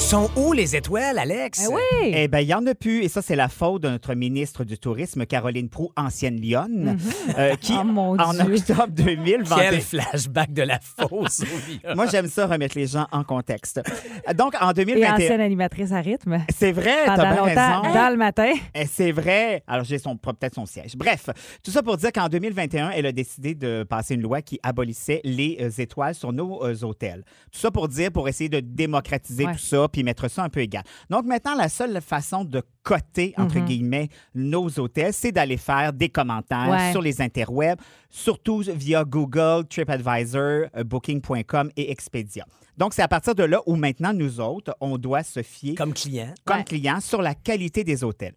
Sont 0.00 0.28
où 0.34 0.52
les 0.52 0.74
étoiles, 0.74 1.18
Alex? 1.18 1.62
Eh 1.68 1.72
oui. 1.72 2.12
Eh 2.16 2.26
bien, 2.26 2.40
il 2.40 2.46
n'y 2.46 2.54
en 2.54 2.66
a 2.66 2.74
plus. 2.74 3.04
Et 3.04 3.08
ça, 3.08 3.22
c'est 3.22 3.36
la 3.36 3.48
faute 3.48 3.82
de 3.82 3.88
notre 3.90 4.14
ministre 4.14 4.64
du 4.64 4.76
Tourisme, 4.76 5.24
Caroline 5.24 5.68
Proux, 5.68 5.90
ancienne 5.96 6.40
Lyonne, 6.40 6.98
euh, 7.38 7.54
qui, 7.54 7.74
Oh, 7.78 7.84
mon 7.84 8.18
en 8.18 8.32
Dieu. 8.32 8.56
octobre 8.56 8.88
2000, 8.88 9.42
vantait- 9.44 9.68
Quel 9.70 9.80
flashback 9.82 10.52
de 10.52 10.62
la 10.62 10.80
fausse. 10.80 11.42
Moi, 11.94 12.06
j'aime 12.06 12.26
ça 12.26 12.46
remettre 12.48 12.76
les 12.76 12.88
gens 12.88 13.06
en 13.12 13.22
contexte. 13.22 13.80
Donc, 14.36 14.54
en 14.60 14.70
Et 14.70 14.74
2021... 14.74 15.14
ancienne 15.14 15.40
animatrice 15.40 15.92
à 15.92 16.00
rythme. 16.00 16.38
C'est 16.56 16.72
vrai, 16.72 17.04
t'as 17.06 17.16
bien 17.16 17.30
longtemps, 17.46 17.80
raison. 17.82 17.94
dans 17.94 18.10
le 18.10 18.16
matin. 18.16 18.52
Eh, 18.74 18.86
C'est 18.86 19.12
vrai. 19.12 19.62
Alors, 19.68 19.84
j'ai 19.84 19.98
son, 19.98 20.16
peut-être 20.16 20.54
son 20.56 20.66
siège. 20.66 20.96
Bref, 20.96 21.28
tout 21.62 21.70
ça 21.70 21.84
pour 21.84 21.96
dire 21.98 22.10
qu'en 22.10 22.28
2021, 22.28 22.90
elle 22.90 23.06
a 23.06 23.12
décidé 23.12 23.54
de 23.54 23.84
passer 23.88 24.14
une 24.14 24.22
loi 24.22 24.42
qui 24.42 24.58
abolissait 24.64 25.20
les 25.22 25.58
euh, 25.60 25.70
étoiles 25.78 26.16
sur 26.16 26.32
nos 26.32 26.64
euh, 26.64 26.74
hôtels. 26.82 27.22
Tout 27.52 27.60
ça 27.60 27.70
pour 27.70 27.86
dire, 27.86 28.10
pour 28.10 28.28
essayer 28.28 28.48
de 28.50 28.58
démocratiser 28.60 29.44
Ouais. 29.46 29.52
tout 29.52 29.58
ça 29.58 29.86
puis 29.90 30.02
mettre 30.02 30.28
ça 30.28 30.42
un 30.44 30.48
peu 30.48 30.60
égal. 30.60 30.82
Donc, 31.10 31.26
maintenant, 31.26 31.54
la 31.54 31.68
seule 31.68 32.00
façon 32.00 32.44
de 32.44 32.62
coter, 32.82 33.34
entre 33.36 33.58
Mhm. 33.58 33.64
guillemets, 33.66 34.08
nos 34.34 34.68
hôtels, 34.78 35.12
c'est 35.12 35.32
d'aller 35.32 35.56
faire 35.58 35.92
des 35.92 36.08
commentaires 36.08 36.68
Ouais. 36.70 36.92
sur 36.92 37.02
les 37.02 37.20
interwebs, 37.20 37.78
surtout 38.08 38.62
via 38.74 39.04
Google, 39.04 39.66
TripAdvisor, 39.68 40.68
euh, 40.76 40.84
Booking.com 40.84 41.70
et 41.76 41.90
Expedia. 41.90 42.44
Donc, 42.76 42.94
c'est 42.94 43.02
à 43.02 43.08
partir 43.08 43.34
de 43.34 43.42
là 43.42 43.60
où 43.66 43.76
maintenant, 43.76 44.12
nous 44.14 44.40
autres, 44.40 44.74
on 44.80 44.96
doit 44.96 45.22
se 45.22 45.42
fier 45.42 45.74
Comme 45.74 45.92
client. 45.92 46.32
comme 46.44 46.58
Ouais. 46.58 46.64
client 46.64 47.00
sur 47.00 47.20
la 47.20 47.34
qualité 47.34 47.84
des 47.84 48.02
hôtels. 48.04 48.34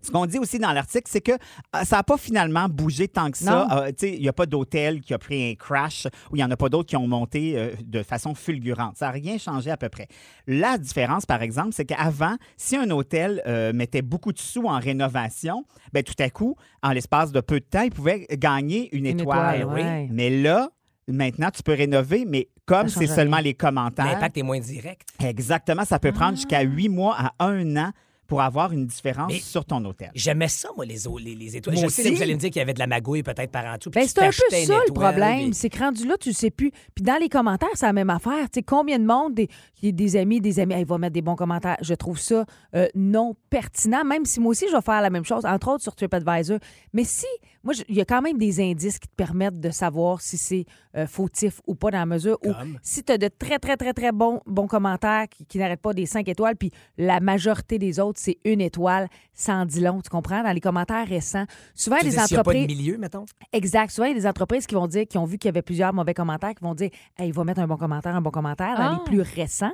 Ce 0.00 0.10
qu'on 0.10 0.26
dit 0.26 0.38
aussi 0.38 0.58
dans 0.58 0.72
l'article, 0.72 1.06
c'est 1.10 1.20
que 1.20 1.32
euh, 1.32 1.84
ça 1.84 1.96
n'a 1.96 2.02
pas 2.02 2.16
finalement 2.16 2.68
bougé 2.68 3.08
tant 3.08 3.30
que 3.30 3.38
ça. 3.38 3.66
Euh, 3.72 3.88
tu 3.88 3.94
sais, 4.06 4.14
Il 4.14 4.20
n'y 4.20 4.28
a 4.28 4.32
pas 4.32 4.46
d'hôtel 4.46 5.00
qui 5.00 5.12
a 5.12 5.18
pris 5.18 5.50
un 5.50 5.54
crash 5.54 6.06
ou 6.30 6.36
il 6.36 6.38
n'y 6.38 6.44
en 6.44 6.50
a 6.50 6.56
pas 6.56 6.68
d'autres 6.68 6.88
qui 6.88 6.96
ont 6.96 7.08
monté 7.08 7.58
euh, 7.58 7.72
de 7.84 8.02
façon 8.02 8.34
fulgurante. 8.34 8.96
Ça 8.96 9.06
n'a 9.06 9.12
rien 9.12 9.38
changé 9.38 9.70
à 9.70 9.76
peu 9.76 9.88
près. 9.88 10.06
La 10.46 10.78
différence, 10.78 11.26
par 11.26 11.42
exemple, 11.42 11.70
c'est 11.72 11.84
qu'avant, 11.84 12.36
si 12.56 12.76
un 12.76 12.88
hôtel 12.90 13.42
euh, 13.46 13.72
mettait 13.72 14.02
beaucoup 14.02 14.32
de 14.32 14.38
sous 14.38 14.66
en 14.66 14.78
rénovation, 14.78 15.64
ben, 15.92 16.02
tout 16.02 16.14
à 16.20 16.30
coup, 16.30 16.54
en 16.82 16.92
l'espace 16.92 17.32
de 17.32 17.40
peu 17.40 17.60
de 17.60 17.64
temps, 17.64 17.82
il 17.82 17.90
pouvait 17.90 18.26
gagner 18.32 18.88
une, 18.96 19.06
Une 19.06 19.20
étoile. 19.20 19.60
étoile, 19.60 19.74
ouais. 19.74 20.08
Mais 20.12 20.30
là, 20.30 20.70
maintenant, 21.08 21.50
tu 21.50 21.62
peux 21.62 21.74
rénover, 21.74 22.24
mais 22.26 22.48
comme 22.66 22.88
c'est 22.88 23.06
seulement 23.06 23.36
rien. 23.38 23.44
les 23.44 23.54
commentaires, 23.54 24.04
L'impact 24.06 24.36
est 24.36 24.42
moins 24.42 24.60
direct. 24.60 25.08
Exactement, 25.24 25.84
ça 25.84 25.98
peut 25.98 26.12
prendre 26.12 26.36
jusqu'à 26.36 26.60
huit 26.62 26.88
mois 26.88 27.16
à 27.18 27.32
un 27.44 27.76
an 27.76 27.90
pour 28.28 28.42
avoir 28.42 28.72
une 28.72 28.86
différence 28.86 29.32
Mais- 29.32 29.40
sur 29.40 29.64
ton 29.64 29.82
hôtel. 29.86 30.10
J'aimais 30.14 30.46
ça, 30.48 30.68
moi, 30.76 30.84
les, 30.84 30.98
les, 31.24 31.34
les 31.34 31.56
étoiles. 31.56 31.74
Moi 31.76 31.84
je 31.86 31.88
sais 31.90 32.02
aussi. 32.02 32.10
que 32.12 32.16
vous 32.16 32.22
allez 32.22 32.34
me 32.34 32.38
dire 32.38 32.50
qu'il 32.50 32.60
y 32.60 32.62
avait 32.62 32.74
de 32.74 32.78
la 32.78 32.86
magouille 32.86 33.22
peut-être 33.24 33.50
par 33.50 33.64
en 33.64 33.76
dessous. 33.78 33.90
Ben, 33.90 34.06
c'est 34.06 34.18
un 34.20 34.26
peu 34.26 34.56
ça 34.66 34.80
le 34.86 34.92
problème. 34.92 35.46
puis- 35.46 35.54
C'est 35.54 35.70
que 35.70 35.78
rendu 35.78 36.06
là, 36.06 36.16
tu 36.20 36.32
sais 36.34 36.50
plus. 36.50 36.70
Puis 36.94 37.02
dans 37.02 37.16
les 37.18 37.28
commentaires, 37.30 37.68
c'est 37.74 37.86
la 37.86 37.92
même 37.94 38.10
affaire. 38.10 38.44
Tu 38.52 38.58
sais, 38.58 38.62
combien 38.62 38.98
de 38.98 39.06
monde, 39.06 39.34
des, 39.34 39.48
des 39.82 40.16
amis, 40.16 40.40
des 40.40 40.60
amis, 40.60 40.74
Hey, 40.74 40.82
il 40.82 40.86
va 40.86 40.98
mettre 40.98 41.14
des 41.14 41.22
bons 41.22 41.36
commentaires. 41.36 41.78
Je 41.80 41.94
trouve 41.94 42.18
ça 42.18 42.44
euh, 42.76 42.86
non 42.94 43.34
pertinent, 43.48 44.04
même 44.04 44.26
si 44.26 44.38
moi 44.40 44.50
aussi, 44.50 44.66
je 44.70 44.76
vais 44.76 44.82
faire 44.82 45.00
la 45.00 45.08
même 45.10 45.24
chose, 45.24 45.46
entre 45.46 45.68
autres 45.72 45.82
sur 45.82 45.94
TripAdvisor. 45.96 46.58
Mais 46.92 47.04
si, 47.04 47.24
moi, 47.64 47.74
il 47.88 47.94
y 47.96 48.00
a 48.00 48.04
quand 48.04 48.22
même 48.22 48.38
des 48.38 48.60
indices 48.60 48.98
qui 48.98 49.08
te 49.08 49.14
permettent 49.14 49.60
de 49.60 49.70
savoir 49.70 50.20
si 50.20 50.36
c'est 50.38 50.64
euh, 50.96 51.06
fautif 51.06 51.60
ou 51.66 51.74
pas 51.74 51.90
dans 51.90 51.98
la 51.98 52.06
mesure 52.06 52.38
où 52.44 52.52
Comme? 52.52 52.78
si 52.82 53.02
tu 53.04 53.12
as 53.12 53.18
de 53.18 53.28
très, 53.28 53.58
très, 53.58 53.76
très, 53.76 53.92
très 53.92 54.12
bons, 54.12 54.40
bons 54.46 54.66
commentaires 54.66 55.26
qui, 55.28 55.44
qui 55.44 55.58
n'arrêtent 55.58 55.80
pas 55.82 55.92
des 55.92 56.06
cinq 56.06 56.28
étoiles, 56.28 56.56
puis 56.56 56.70
la 56.96 57.20
majorité 57.20 57.78
des 57.78 58.00
autres, 58.00 58.20
c'est 58.22 58.38
une 58.44 58.60
étoile, 58.60 59.08
sans 59.34 59.66
dit 59.66 59.80
long, 59.80 60.00
tu 60.00 60.08
comprends? 60.10 60.42
Dans 60.42 60.52
les 60.52 60.60
commentaires 60.60 61.06
récents, 61.06 61.44
souvent, 61.74 61.96
Tu 61.98 62.06
les 62.06 62.10
dis 62.10 62.16
y 62.16 62.18
a 62.18 62.22
pas 62.22 62.28
de 62.28 62.38
entreprises... 62.40 62.66
milieu, 62.66 62.98
mettons? 62.98 63.24
Exact. 63.52 63.90
Souvent, 63.90 64.06
il 64.06 64.12
y 64.14 64.16
a 64.16 64.20
des 64.20 64.26
entreprises 64.26 64.66
qui 64.66 64.74
vont 64.74 64.86
dire, 64.86 65.06
qui 65.08 65.18
ont 65.18 65.24
vu 65.24 65.38
qu'il 65.38 65.48
y 65.48 65.50
avait 65.50 65.62
plusieurs 65.62 65.92
mauvais 65.92 66.14
commentaires, 66.14 66.54
qui 66.54 66.62
vont 66.64 66.74
dire, 66.74 66.90
hey, 67.18 67.28
il 67.28 67.32
va 67.34 67.44
mettre 67.44 67.60
un 67.60 67.66
bon 67.66 67.76
commentaire, 67.76 68.14
un 68.14 68.20
bon 68.22 68.30
commentaire, 68.30 68.76
dans 68.76 68.82
Ah. 68.82 68.98
les 68.98 69.04
plus 69.10 69.20
récents. 69.22 69.72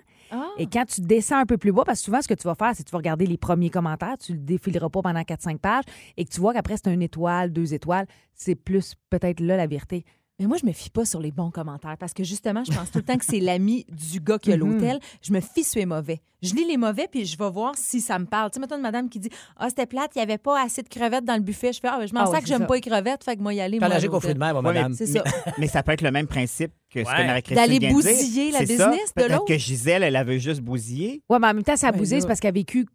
Et 0.59 0.67
quand 0.67 0.85
tu 0.87 1.01
descends 1.01 1.37
un 1.39 1.47
peu 1.47 1.59
plus 1.59 1.71
bas, 1.71 1.83
parce 1.85 2.01
que 2.01 2.05
souvent, 2.07 2.21
ce 2.23 2.27
que 2.29 2.35
tu 2.35 2.45
vas 2.49 2.55
faire, 2.55 2.73
c'est 2.75 2.83
que 2.83 2.89
tu 2.89 2.93
vas 2.93 2.99
regarder 2.99 3.27
les 3.27 3.37
premiers 3.37 3.71
commentaires, 3.71 4.17
tu 4.19 4.33
le 4.33 4.39
défileras 4.39 4.89
pas 4.89 5.03
pendant 5.03 5.21
4-5 5.21 5.59
pages, 5.59 5.85
et 6.17 6.25
que 6.25 6.31
tu 6.31 6.41
vois 6.41 6.53
qu'après, 6.55 6.77
c'est 6.83 6.93
une 6.93 7.03
étoile, 7.03 7.53
deux 7.53 7.74
étoiles, 7.75 8.07
c'est 8.35 8.55
plus 8.55 8.95
peut-être 9.11 9.41
là 9.41 9.57
la 9.57 9.67
vérité. 9.67 10.05
Mais 10.41 10.47
moi, 10.49 10.57
je 10.61 10.67
me 10.67 10.73
fie 10.73 10.91
pas 10.91 11.05
sur 11.05 11.21
les 11.21 11.31
bons 11.31 11.53
commentaires 11.53 11.97
parce 11.97 12.13
que 12.13 12.25
justement, 12.25 12.65
je 12.65 12.73
pense 12.77 12.91
tout 12.91 12.99
le 12.99 13.05
temps 13.05 13.17
que 13.17 13.25
c'est 13.25 13.39
l'ami 13.41 13.87
du 13.89 14.19
gars 14.19 14.37
qui 14.41 14.53
a 14.53 14.57
Mhm. 14.57 14.73
l'hôtel. 14.73 14.99
Je 15.23 15.33
me 15.33 15.39
fie 15.41 15.63
sur 15.63 15.79
les 15.79 15.87
mauvais. 15.87 16.21
Je 16.43 16.55
lis 16.57 16.65
les 16.67 16.77
mauvais 16.77 17.07
puis 17.09 17.25
je 17.25 17.39
vais 17.39 17.49
voir 17.49 17.75
si 17.77 18.01
ça 18.01 18.19
me 18.19 18.27
parle. 18.27 18.51
Tu 18.51 18.55
sais, 18.57 18.61
mettons 18.61 18.75
une 18.75 18.83
madame 18.83 19.09
qui 19.09 19.21
dit 19.21 19.31
Ah, 19.57 19.69
c'était 19.69 19.87
plate, 19.87 20.11
il 20.17 20.19
n'y 20.19 20.23
avait 20.25 20.37
pas 20.39 20.61
assez 20.61 20.83
de 20.83 20.89
crevettes 20.89 21.25
dans 21.25 21.37
le 21.37 21.41
buffet. 21.41 21.73
Je 21.73 21.79
fais 21.79 21.87
Ah, 21.89 21.99
ben, 22.01 22.09
je 22.09 22.13
m'en 22.15 22.23
Ah 22.23 22.27
sers 22.27 22.41
que 22.41 22.47
j'aime 22.49 22.67
pas 22.67 22.75
les 22.75 22.81
crevettes, 22.81 23.23
fait 23.23 23.37
que 23.37 23.43
moi 23.43 23.55
y 23.55 23.61
aller. 23.61 23.79
Aux 23.79 24.21
fruits 24.21 24.35
de 24.35 24.39
mer, 24.41 24.53
moi, 24.55 24.61
madame. 24.63 24.97
Mais, 24.99 25.07
ça. 25.07 25.23
mais 25.59 25.69
ça 25.69 25.85
peut 25.85 25.93
être 25.93 26.03
le 26.03 26.11
même 26.11 26.27
principe 26.27 26.73
que 26.91 27.05
ce 27.05 27.09
Ouais. 27.09 27.17
que 27.17 27.27
Marie-Christine 27.27 27.67
D'aller 27.79 27.93
bousiller 27.93 28.51
la 28.51 28.59
business 28.61 28.79
ça. 28.81 28.87
de 28.87 29.13
Peut-être 29.15 29.31
l'autre. 29.35 29.45
que 29.47 29.57
Gisèle, 29.57 30.03
elle 30.03 30.17
avait 30.17 30.41
juste 30.41 30.63
bousillé. 30.63 31.23
Ouais, 31.31 31.39
mais 31.39 31.47
en 31.47 31.55
même 31.55 31.63
temps, 31.63 31.77
ça 31.77 31.91
a 31.91 32.05
c'est 32.05 32.27
parce 32.27 32.41
qu'elle 32.41 32.49
a 32.49 32.53
vécu 32.53 32.87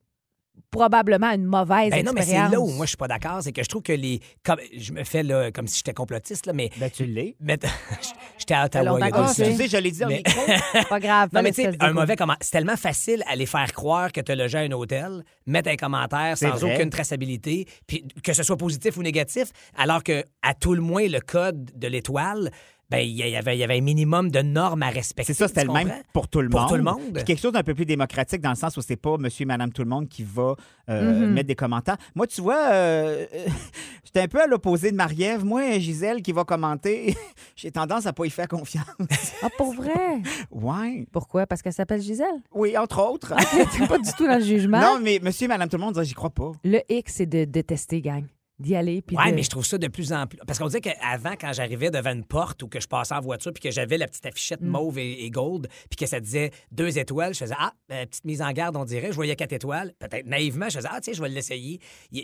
probablement 0.72 1.32
une 1.32 1.46
mauvaise 1.46 1.92
Ben 1.92 2.06
non, 2.06 2.14
mais 2.14 2.24
c'est 2.24 2.34
là 2.34 2.60
où 2.60 2.68
moi 2.72 2.86
je 2.86 2.90
suis 2.90 2.98
pas 2.98 3.08
d'accord, 3.08 3.40
c'est 3.42 3.52
que 3.52 3.64
je 3.64 3.68
trouve 3.70 3.84
que 3.84 3.94
les 3.94 4.20
comme 4.44 4.60
je 4.78 4.92
me 4.94 5.04
fais 5.04 5.24
là, 5.24 5.52
comme 5.52 5.68
si 5.68 5.78
j'étais 5.78 5.94
complotiste 5.94 6.46
là, 6.46 6.54
mais, 6.54 6.70
Ben, 6.78 6.90
tu 6.90 7.06
l'es. 7.06 7.36
mais- 7.42 7.58
j'étais 8.38 8.54
à 8.54 8.66
Ottawa 8.66 9.00
il 9.00 9.08
y 9.08 9.64
a 9.64 9.68
je 9.68 9.78
l'ai 9.78 9.92
dit 9.92 10.02
Mais- 10.08 10.18
micro. 10.18 10.42
Pas 10.90 11.00
grave. 11.00 11.30
Non, 11.34 11.42
mais 11.42 11.52
tu 11.52 11.64
sais, 11.64 11.72
un 11.80 11.94
mauvais 11.94 12.16
comment. 12.16 12.36
C'est 12.42 12.52
tellement 12.52 12.78
facile 12.78 13.24
à 13.28 13.36
les 13.36 13.46
faire 13.46 13.72
croire 13.74 14.12
que 14.12 14.22
tu 14.22 14.32
as 14.32 14.36
logé 14.36 14.58
à 14.58 14.62
un 14.62 14.72
hôtel, 14.72 15.24
mettre 15.46 15.70
un 15.70 15.76
commentaire 15.76 16.38
sans 16.38 16.50
vrai. 16.56 16.76
aucune 16.76 16.90
traçabilité, 16.90 17.68
puis 17.88 18.06
que 18.24 18.34
ce 18.34 18.44
soit 18.44 18.58
positif 18.58 18.98
ou 18.98 19.04
négatif, 19.04 19.52
alors 19.78 20.04
que 20.04 20.24
à 20.42 20.54
tout 20.54 20.74
le 20.74 20.82
moins 20.82 21.08
le 21.08 21.20
code 21.20 21.72
de 21.76 21.88
l'étoile, 21.88 22.52
ben 22.90 23.00
il 23.00 23.12
y 23.16 23.36
avait 23.36 23.56
il 23.56 23.60
y 23.60 23.64
avait 23.64 23.78
un 23.78 23.82
minimum 23.82 24.32
de 24.32 24.42
normes 24.42 24.82
à 24.84 24.90
respecter. 24.90 25.34
C'est 25.34 25.38
ça, 25.38 25.48
c'était 25.48 25.64
le 25.66 25.72
même 25.74 25.92
pour 26.14 26.28
tout 26.28 26.42
le 26.42 26.50
Pour 26.50 26.62
monde. 26.62 26.70
tout 26.70 26.76
le 26.76 26.82
monde. 26.84 27.02
Puis 27.14 27.24
quelque 27.24 27.40
chose 27.40 27.52
d'un 27.54 27.64
peu 27.64 27.76
plus 27.76 27.86
démocratique 27.86 28.42
dans 28.42 28.50
le 28.50 28.56
sens 28.56 28.76
où 28.78 28.82
c'est 28.82 28.96
pas 28.96 29.18
monsieur 29.18 29.44
et 29.44 29.46
madame 29.46 29.72
tout 29.72 29.84
le 29.84 29.90
monde 29.90 30.08
qui 30.10 30.24
va 30.24 30.56
euh, 30.90 31.20
Mhm. 31.28 31.34
mettre 31.34 31.48
des 31.48 31.56
commentaires. 31.56 31.98
Moi, 32.16 32.26
tu 32.26 32.42
vois, 32.42 32.72
euh, 32.72 33.26
j'étais 34.04 34.22
un 34.22 34.28
peu 34.28 34.42
à 34.42 34.48
l'opposé 34.48 34.90
de 34.92 34.96
Marie-Ève. 34.96 35.46
Moi, 35.46 35.78
Gisèle 35.80 36.22
qui 36.24 36.32
va 36.32 36.44
commenter, 36.46 37.16
j'ai 37.56 37.72
tendance 37.72 38.06
à 38.08 38.14
pas 38.14 38.26
y 38.26 38.30
faire 38.32 38.48
confiance. 38.48 38.86
Ah, 39.44 39.50
pour 39.56 39.74
vrai? 39.74 40.22
ouais. 40.52 41.06
Pourquoi? 41.12 41.46
Parce 41.46 41.62
qu'elle 41.62 41.74
s'appelle 41.74 42.02
Gisèle? 42.02 42.28
Oui, 42.54 42.76
entre 42.78 43.02
autres. 43.08 43.34
Pas 43.88 43.98
du 44.00 44.12
tout 44.18 44.26
dans 44.26 44.38
le 44.40 44.44
jugement. 44.44 44.80
Non, 44.82 45.00
mais 45.02 45.20
monsieur 45.22 45.46
et 45.46 45.48
madame 45.48 45.70
tout 45.70 45.78
le 45.78 45.84
monde, 45.84 46.02
j'y 46.04 46.14
crois 46.16 46.32
pas. 46.32 46.52
Le 46.64 46.80
X, 46.90 47.14
c'est 47.18 47.26
de, 47.28 47.46
de 47.46 47.62
tester, 47.62 48.02
gang. 48.02 48.24
D'y 48.60 48.76
aller. 48.76 49.02
Puis 49.02 49.16
Ouais, 49.16 49.32
de- 49.32 49.36
mais 49.36 49.44
je 49.44 49.50
trouve 49.50 49.66
ça 49.66 49.78
de 49.78 49.88
plus 49.88 50.12
en 50.12 50.28
plus. 50.28 50.38
Parce 50.46 50.60
qu'on 50.60 50.66
disait 50.68 50.82
qu'avant, 50.82 51.34
quand 51.40 51.54
j'arrivais 51.54 51.92
devant 51.92 52.12
une 52.12 52.26
porte 52.26 52.62
ou 52.64 52.68
que 52.68 52.80
je 52.82 52.88
passais 52.88 53.14
en 53.16 53.22
voiture 53.22 53.54
puis 53.54 53.62
que 53.62 53.72
j'avais 53.72 53.98
la 53.98 54.08
petite 54.08 54.26
affichette 54.26 54.62
Mm. 54.62 54.68
mauve 54.68 55.00
et, 55.00 55.24
et 55.26 55.30
gold 55.32 55.68
puis 55.90 55.96
que 55.98 56.06
ça 56.06 56.20
disait 56.20 56.52
deux 56.72 56.98
étoiles, 57.00 57.34
je 57.34 57.40
faisais 57.40 57.56
Ah, 57.58 57.74
ben, 57.88 58.06
petite 58.06 58.26
mise 58.26 58.42
en 58.42 58.52
garde, 58.52 58.76
on 58.76 58.84
dirait. 58.86 59.08
Je 59.12 59.16
voyais 59.16 59.36
quatre 59.36 59.54
étoiles. 59.54 59.94
Peut-être 60.00 60.26
naïvement, 60.28 60.68
je 60.70 60.78
faisais 60.78 60.90
Ah, 60.92 61.00
tiens, 61.02 61.14
je 61.14 61.22
vais 61.22 61.30
l'essayer. 61.30 61.80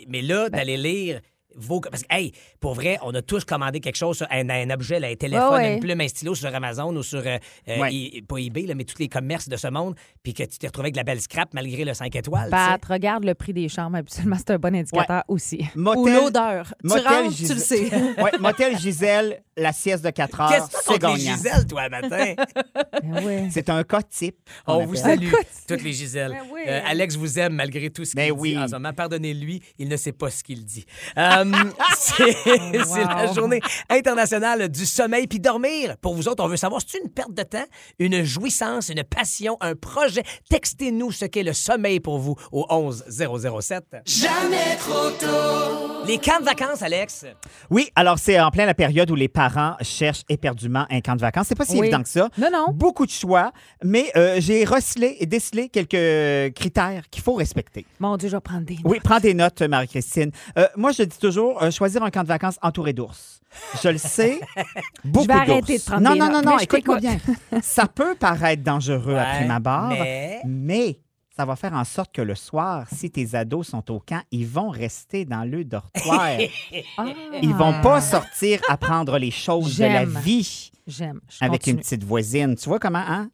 Mais 0.08 0.20
là, 0.22 0.50
Ben 0.50 0.58
d'aller 0.58 0.76
lire. 0.76 1.20
Vos... 1.56 1.80
Parce 1.80 2.02
que, 2.02 2.08
hey, 2.14 2.32
pour 2.60 2.74
vrai, 2.74 2.98
on 3.02 3.14
a 3.14 3.22
tous 3.22 3.44
commandé 3.44 3.80
quelque 3.80 3.96
chose, 3.96 4.18
sur 4.18 4.26
un, 4.30 4.48
un 4.50 4.70
objet, 4.70 5.00
là, 5.00 5.08
un 5.08 5.14
téléphone, 5.14 5.48
Ouais, 5.54 5.54
ouais. 5.60 5.74
une 5.74 5.80
plume, 5.80 6.00
un 6.00 6.08
stylo 6.08 6.34
sur 6.34 6.54
Amazon 6.54 6.94
ou 6.94 7.02
sur, 7.02 7.18
euh, 7.20 7.38
euh, 7.68 7.78
Ouais. 7.78 7.92
I- 7.94 8.22
pas 8.22 8.36
eBay, 8.38 8.62
là, 8.66 8.74
mais 8.74 8.84
tous 8.84 8.98
les 8.98 9.08
commerces 9.08 9.48
de 9.48 9.56
ce 9.56 9.68
monde, 9.68 9.94
puis 10.22 10.34
que 10.34 10.42
tu 10.42 10.58
t'es 10.58 10.66
retrouvé 10.66 10.86
avec 10.86 10.94
de 10.94 10.98
la 10.98 11.04
belle 11.04 11.20
scrap 11.20 11.52
malgré 11.54 11.84
le 11.84 11.94
5 11.94 12.14
étoiles. 12.16 12.44
tu. 12.46 12.50
Pat, 12.50 12.84
regarde 12.84 13.24
le 13.24 13.34
prix 13.34 13.52
des 13.52 13.68
chambres. 13.68 13.96
Habituellement, 13.96 14.36
c'est 14.38 14.50
un 14.50 14.58
bon 14.58 14.74
indicateur 14.74 15.22
aussi. 15.28 15.64
Ou 15.76 15.80
Motel, 15.80 16.14
l'odeur. 16.14 16.74
Tu 16.80 16.86
motel 16.88 17.06
rentres, 17.06 17.36
tu 17.36 17.42
Gisèle- 17.44 17.54
le 17.56 17.62
sais. 17.62 17.96
ouais, 18.22 18.32
motel 18.40 18.78
Gisèle, 18.78 19.42
la 19.56 19.72
sieste 19.72 20.04
de 20.04 20.10
4 20.10 20.40
heures, 20.40 20.48
Qu'est-ce 20.50 20.66
que 20.66 20.76
c'est 20.84 20.92
tu 20.94 20.98
gagnant. 20.98 21.16
Gisèle, 21.16 21.66
toi, 21.66 21.88
matin? 21.88 22.34
Ben 23.02 23.24
ouais. 23.24 23.48
C'est 23.50 23.68
un 23.70 23.82
cas 23.84 24.02
type. 24.02 24.36
On 24.66 24.78
qu'on 24.78 24.86
vous 24.86 24.96
salue, 24.96 25.30
toutes 25.68 25.82
les 25.82 25.92
Gisèles. 25.92 26.32
Ben. 26.32 26.60
Euh, 26.68 26.80
Alex 26.86 27.14
vous 27.16 27.38
aime 27.38 27.54
malgré 27.54 27.90
tout 27.90 28.04
ce 28.04 28.10
qu'il 28.10 28.16
Ben 28.20 28.26
dit 28.34 28.40
oui. 28.40 28.58
en 28.58 28.66
ce 28.66 28.72
moment. 28.72 28.92
Pardonnez-lui, 28.92 29.62
il 29.78 29.88
ne 29.88 29.96
sait 29.96 30.12
pas 30.12 30.30
ce 30.30 30.42
qu'il 30.42 30.64
dit. 30.64 30.84
Euh, 31.16 31.44
c'est 31.98 32.32
c'est 32.32 33.04
la 33.04 33.32
journée 33.32 33.60
internationale 33.90 34.68
du 34.68 34.86
sommeil. 34.86 35.26
Puis 35.26 35.40
dormir, 35.40 35.96
pour 36.00 36.14
vous 36.14 36.28
autres, 36.28 36.42
on 36.44 36.48
veut 36.48 36.56
savoir, 36.56 36.80
c'est 36.86 36.98
une 36.98 37.10
perte 37.10 37.32
de 37.34 37.42
temps, 37.42 37.64
une 37.98 38.22
jouissance, 38.24 38.88
une 38.88 39.04
passion, 39.04 39.56
un 39.60 39.74
projet? 39.74 40.22
Textez-nous 40.48 41.10
ce 41.12 41.24
qu'est 41.26 41.42
le 41.42 41.52
sommeil 41.52 42.00
pour 42.00 42.18
vous 42.18 42.36
au 42.52 42.66
11 42.70 43.04
007. 43.08 43.84
Jamais 44.04 44.76
trop 44.78 45.10
tôt. 45.18 46.04
Les 46.06 46.18
camps 46.18 46.38
de 46.38 46.44
vacances, 46.44 46.82
Alex. 46.82 47.26
Oui, 47.70 47.88
alors 47.96 48.18
c'est 48.18 48.38
en 48.40 48.50
plein 48.50 48.64
la 48.64 48.74
période 48.74 49.10
où 49.10 49.14
les 49.16 49.28
parents 49.28 49.74
cherchent 49.80 50.22
éperdument 50.28 50.86
un 50.88 51.00
camp 51.00 51.16
de 51.16 51.20
vacances. 51.20 51.46
C'est 51.48 51.56
pas 51.56 51.64
si 51.64 51.72
Oui. 51.72 51.86
évident 51.88 52.02
que 52.02 52.08
ça. 52.08 52.28
Non, 52.38 52.48
non. 52.52 52.66
Beaucoup 52.72 53.06
de 53.06 53.10
choix, 53.10 53.52
mais 53.82 54.10
euh, 54.16 54.36
j'ai 54.38 54.64
recelé 54.64 55.16
et 55.18 55.26
décelé 55.26 55.68
quelques 55.68 56.54
critères 56.54 57.02
qu'il 57.10 57.22
faut 57.22 57.34
respecter. 57.34 57.84
Mon 57.98 58.16
Dieu, 58.16 58.28
je 58.28 58.36
vais 58.36 58.40
prendre 58.40 58.62
des 58.64 58.78
Oui, 58.84 58.98
prends 59.02 59.18
des 59.18 59.34
notes, 59.34 59.62
Marie-Christine. 59.62 60.30
Euh, 60.58 60.66
moi, 60.76 60.92
je 60.92 61.02
dis 61.02 61.18
toujours, 61.18 61.35
euh, 61.40 61.70
choisir 61.70 62.02
un 62.02 62.10
camp 62.10 62.22
de 62.22 62.28
vacances 62.28 62.58
entouré 62.62 62.92
d'ours. 62.92 63.40
Je 63.82 63.88
le 63.88 63.98
sais, 63.98 64.40
beaucoup 65.04 65.26
d'ours. 65.26 65.38
arrêter 65.38 65.78
de 65.78 65.82
prendre 65.84 66.02
Non, 66.02 66.12
des 66.12 66.18
non, 66.18 66.26
non, 66.26 66.32
notes, 66.32 66.44
non, 66.44 66.50
mais 66.52 66.58
je 66.58 66.64
écoute-moi 66.64 67.00
bien. 67.00 67.16
t'écoute. 67.16 67.36
Ça 67.62 67.86
peut 67.86 68.14
paraître 68.14 68.62
dangereux 68.62 69.14
à 69.16 69.22
Ouais, 69.24 69.36
prime 69.38 69.50
abord, 69.50 69.88
mais- 69.88 70.40
mais 70.44 71.00
ça 71.36 71.44
va 71.44 71.54
faire 71.56 71.72
en 71.74 71.84
sorte 71.84 72.12
que 72.14 72.22
le 72.22 72.34
soir, 72.34 72.86
si 72.92 73.10
tes 73.10 73.34
ados 73.34 73.68
sont 73.68 73.90
au 73.90 74.00
camp, 74.00 74.22
ils 74.30 74.46
vont 74.46 74.68
rester 74.70 75.24
dans 75.24 75.44
le 75.44 75.64
dortoir. 75.64 76.30
Ils 77.42 77.54
vont 77.54 77.80
pas 77.82 78.00
sortir 78.00 78.60
apprendre 78.68 79.18
les 79.18 79.30
choses 79.30 79.76
de 79.78 79.84
la 79.84 80.00
J'aime. 80.00 80.18
vie 80.22 80.70
J'aime. 80.86 81.20
Je 81.28 81.38
avec 81.44 81.60
continue. 81.60 81.76
une 81.76 81.80
petite 81.82 82.04
voisine. 82.04 82.54
Tu 82.56 82.68
vois 82.68 82.78
comment, 82.78 83.04
hein? 83.06 83.28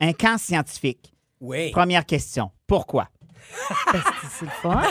Un 0.00 0.12
camp 0.12 0.36
scientifique. 0.38 1.14
Oui. 1.40 1.70
Première 1.70 2.04
question. 2.04 2.50
Pourquoi? 2.66 3.08
Parce 3.92 4.04
que 4.04 4.26
c'est 4.38 4.44
le 4.44 4.50
fun. 4.62 4.82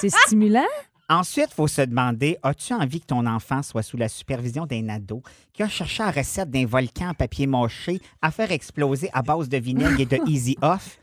c'est 0.00 0.10
stimulant. 0.10 0.64
Ensuite, 1.12 1.48
il 1.50 1.54
faut 1.54 1.66
se 1.66 1.82
demander 1.82 2.38
as-tu 2.40 2.72
envie 2.72 3.00
que 3.00 3.06
ton 3.06 3.26
enfant 3.26 3.64
soit 3.64 3.82
sous 3.82 3.96
la 3.96 4.08
supervision 4.08 4.64
d'un 4.64 4.88
ado 4.88 5.24
qui 5.52 5.64
a 5.64 5.68
cherché 5.68 6.04
la 6.04 6.12
recette 6.12 6.52
d'un 6.52 6.66
volcan 6.66 7.08
en 7.08 7.14
papier 7.14 7.48
mâché 7.48 8.00
à 8.22 8.30
faire 8.30 8.52
exploser 8.52 9.10
à 9.12 9.20
base 9.20 9.48
de 9.48 9.56
vinaigre 9.56 9.98
et 9.98 10.06
de 10.06 10.20
Easy 10.28 10.56
Off? 10.62 11.00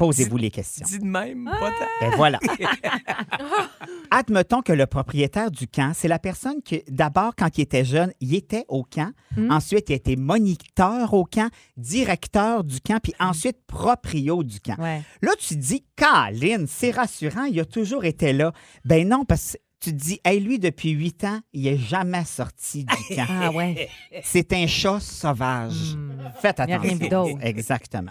Posez-vous 0.00 0.36
les 0.38 0.50
questions. 0.50 0.84
Dis 0.88 0.98
de 0.98 1.04
même, 1.04 1.44
pas 1.44 1.70
tant. 1.70 1.86
Ben 2.00 2.12
voilà. 2.16 2.38
Admettons 4.10 4.62
que 4.62 4.72
le 4.72 4.86
propriétaire 4.86 5.50
du 5.50 5.68
camp, 5.68 5.92
c'est 5.94 6.08
la 6.08 6.18
personne 6.18 6.62
qui, 6.64 6.82
d'abord, 6.88 7.34
quand 7.36 7.58
il 7.58 7.60
était 7.60 7.84
jeune, 7.84 8.12
il 8.20 8.34
était 8.34 8.64
au 8.68 8.82
camp. 8.82 9.12
Ensuite, 9.50 9.90
il 9.90 9.92
était 9.94 10.16
moniteur 10.16 11.14
au 11.14 11.24
camp, 11.24 11.50
directeur 11.76 12.64
du 12.64 12.80
camp, 12.80 12.98
puis 13.02 13.14
ensuite 13.20 13.58
proprio 13.66 14.42
du 14.42 14.58
camp. 14.60 14.76
Ouais. 14.78 15.02
Là, 15.22 15.32
tu 15.38 15.54
te 15.54 15.60
dis, 15.60 15.84
Caroline, 15.96 16.66
c'est 16.66 16.90
rassurant, 16.90 17.44
il 17.44 17.60
a 17.60 17.64
toujours 17.64 18.04
été 18.04 18.32
là. 18.32 18.52
Ben 18.84 19.06
non, 19.06 19.24
parce 19.24 19.52
que 19.52 19.58
tu 19.80 19.90
te 19.92 19.96
dis, 19.96 20.20
hey, 20.24 20.40
lui, 20.40 20.58
depuis 20.58 20.90
huit 20.90 21.24
ans, 21.24 21.40
il 21.52 21.62
n'est 21.64 21.78
jamais 21.78 22.24
sorti 22.24 22.84
du 22.84 23.14
camp. 23.16 23.26
Ah 23.28 23.50
ouais. 23.50 23.88
C'est 24.22 24.52
un 24.52 24.66
chat 24.66 24.98
sauvage. 25.00 25.96
Faites 26.40 26.60
Il 26.66 26.70
y 26.70 26.72
a 26.72 26.78
rien 26.78 26.96
attention. 26.96 27.24
d'autre. 27.32 27.38
Exactement. 27.46 28.10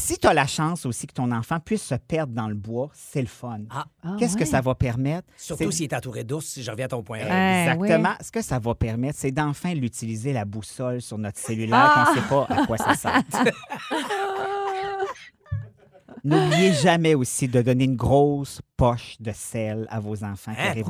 Si 0.00 0.18
tu 0.18 0.26
as 0.26 0.34
la 0.34 0.46
chance 0.46 0.86
aussi 0.86 1.06
que 1.06 1.12
ton 1.12 1.30
enfant 1.30 1.60
puisse 1.60 1.82
se 1.82 1.94
perdre 1.94 2.32
dans 2.32 2.48
le 2.48 2.54
bois, 2.54 2.90
c'est 2.94 3.20
le 3.20 3.28
fun. 3.28 3.60
Ah, 3.70 3.84
Ah 4.02 4.16
Qu'est-ce 4.18 4.36
que 4.36 4.44
ça 4.44 4.60
va 4.60 4.74
permettre? 4.74 5.28
surtout 5.36 5.70
s'il 5.70 5.84
est 5.84 5.94
entouré 5.94 6.24
d'ours, 6.24 6.46
si 6.46 6.62
je 6.62 6.70
reviens 6.70 6.86
à 6.86 6.88
ton 6.88 7.02
point. 7.02 7.18
Ouais. 7.18 7.68
Exactement. 7.72 8.14
Ce 8.20 8.30
que 8.32 8.42
ça 8.42 8.58
va 8.58 8.74
permettre, 8.74 9.18
c'est 9.18 9.30
d'enfin 9.30 9.74
l'utiliser 9.74 10.32
la 10.32 10.44
boussole 10.44 11.00
sur 11.00 11.18
notre 11.18 11.38
cellulaire 11.38 11.92
qu'on 11.94 12.10
ne 12.10 12.16
sait 12.16 12.28
pas 12.28 12.46
à 12.48 12.66
quoi 12.66 12.76
ça 12.78 12.94
sert. 12.94 13.22
N'oubliez 16.24 16.74
jamais 16.74 17.14
aussi 17.14 17.48
de 17.48 17.62
donner 17.62 17.84
une 17.84 17.96
grosse 17.96 18.60
poche 18.76 19.16
de 19.20 19.32
sel 19.34 19.86
à 19.90 20.00
vos 20.00 20.22
enfants 20.22 20.52
qui 20.54 20.60
Hein, 20.60 20.70
arrivent. 20.70 20.86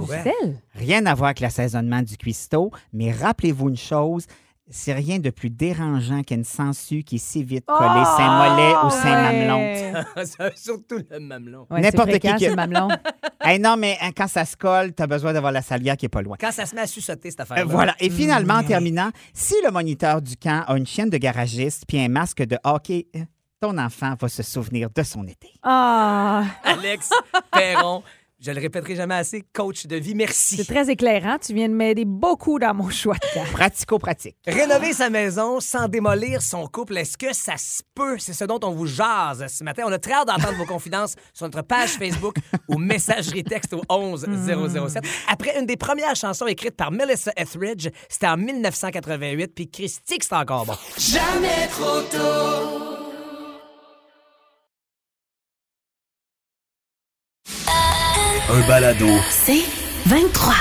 Rien 0.75 1.07
à 1.07 1.15
voir 1.15 1.29
avec 1.29 1.39
l'assaisonnement 1.41 2.03
du 2.03 2.17
cuistot, 2.17 2.73
mais 2.93 3.13
rappelez-vous 3.13 3.69
une 3.69 3.77
chose, 3.77 4.27
c'est 4.71 4.93
rien 4.93 5.19
de 5.19 5.31
plus 5.31 5.51
dérangeant 5.51 6.23
qu'une 6.23 6.45
sangsue 6.45 7.03
qui 7.03 7.17
est 7.17 7.19
si 7.19 7.43
vite 7.45 7.67
collée 7.67 8.05
Saint-Mollet 8.17 8.75
ou 8.85 8.91
Saint-Mamelon. 8.91 9.61
Ouais. 10.17 10.53
Surtout 10.57 11.01
le 11.11 11.19
mamelon. 11.21 11.67
Ouais, 11.71 11.81
N'importe 11.81 12.19
qui 12.19 12.35
qui- 12.37 12.49
mamelon. 12.51 12.89
Hey, 13.43 13.59
non, 13.59 13.77
mais 13.77 13.97
hein, 14.03 14.11
quand 14.15 14.29
ça 14.29 14.45
se 14.45 14.55
colle, 14.57 14.95
tu 14.95 15.03
as 15.03 15.07
besoin 15.07 15.33
d'avoir 15.33 15.51
la 15.51 15.63
salière 15.63 15.97
qui 15.97 16.05
est 16.07 16.11
pas 16.11 16.21
loin. 16.23 16.37
Quand 16.39 16.53
ça 16.53 16.67
se 16.67 16.75
met 16.75 16.83
à 16.83 16.87
suçoter, 16.87 17.31
cette 17.31 17.41
Euh, 17.41 17.43
affaire-là. 17.45 17.65
voilà. 17.65 17.95
Et 17.99 18.11
finalement, 18.11 18.55
en 18.55 18.63
terminant, 18.63 19.11
si 19.33 19.55
le 19.65 19.71
moniteur 19.71 20.21
du 20.21 20.37
camp 20.37 20.63
a 20.67 20.77
une 20.77 20.87
chienne 20.87 21.09
de 21.11 21.17
garagiste 21.17 21.85
puis 21.89 21.99
un 22.01 22.09
masque 22.09 22.43
de 22.43 22.59
hockey, 22.65 23.07
euh, 23.17 23.21
ton 23.61 23.77
enfant 23.79 24.15
va 24.21 24.29
se 24.29 24.43
souvenir 24.43 24.89
de 24.95 25.03
son 25.03 25.27
été. 25.27 25.49
Ah, 25.63 26.45
Alex 26.65 27.11
Perron, 27.51 28.03
je 28.41 28.51
le 28.51 28.61
répéterai 28.61 28.97
jamais 28.97 29.17
assez, 29.17 29.45
coach 29.53 29.87
de 29.87 29.97
vie, 29.97 30.15
merci. 30.15 30.57
c'est 30.57 30.65
très 30.65 30.89
éclairant. 30.91 31.37
Tu 31.39 31.53
viens 31.53 31.69
de 31.69 31.75
m'aider 31.75 32.05
beaucoup 32.07 32.59
dans 32.59 32.73
mon 32.73 32.89
choix 32.89 33.17
de 33.17 33.35
camp. 33.35 33.45
Pratico-pratique. 33.53 34.37
Rénover 34.47 34.95
sa 34.95 35.11
maison 35.11 35.61
sans 35.61 35.89
démolir 35.89 36.41
son 36.41 36.67
couple, 36.67 36.97
est-ce 36.97 37.19
que 37.19 37.35
ça 37.35 37.57
se 37.59 37.83
peut? 37.95 38.17
C'est 38.19 38.33
ce 38.33 38.45
dont 38.45 38.61
on 38.63 38.71
vous 38.71 38.87
jase 38.87 39.47
ce 39.47 39.63
matin. 39.63 39.83
On 39.87 39.93
a 39.93 39.99
très 39.99 40.15
hâte 40.15 40.29
d'entendre 40.29 40.57
vos 40.57 40.65
confidences 40.65 41.17
sur 41.35 41.47
notre 41.47 41.63
page 41.63 41.91
Facebook 41.91 42.37
ou 42.69 42.79
messagerie 42.79 43.45
texte 43.45 43.75
au 43.75 43.83
11 43.89 44.27
007. 44.89 45.05
Après 45.29 45.59
une 45.59 45.67
des 45.67 45.77
premières 45.77 46.17
chansons 46.17 46.47
écrites 46.47 46.77
par 46.77 46.91
Melissa 46.91 47.33
Etheridge, 47.37 47.89
c'était 48.09 48.29
en 48.29 48.39
1988, 48.39 49.55
puis 49.55 49.71
Christy, 49.71 50.19
que 50.19 50.25
c'est 50.25 50.35
encore 50.35 50.65
bon. 50.65 50.75
Un 58.53 58.67
balado. 58.67 59.07
C'est 59.31 59.63
23. 60.07 60.55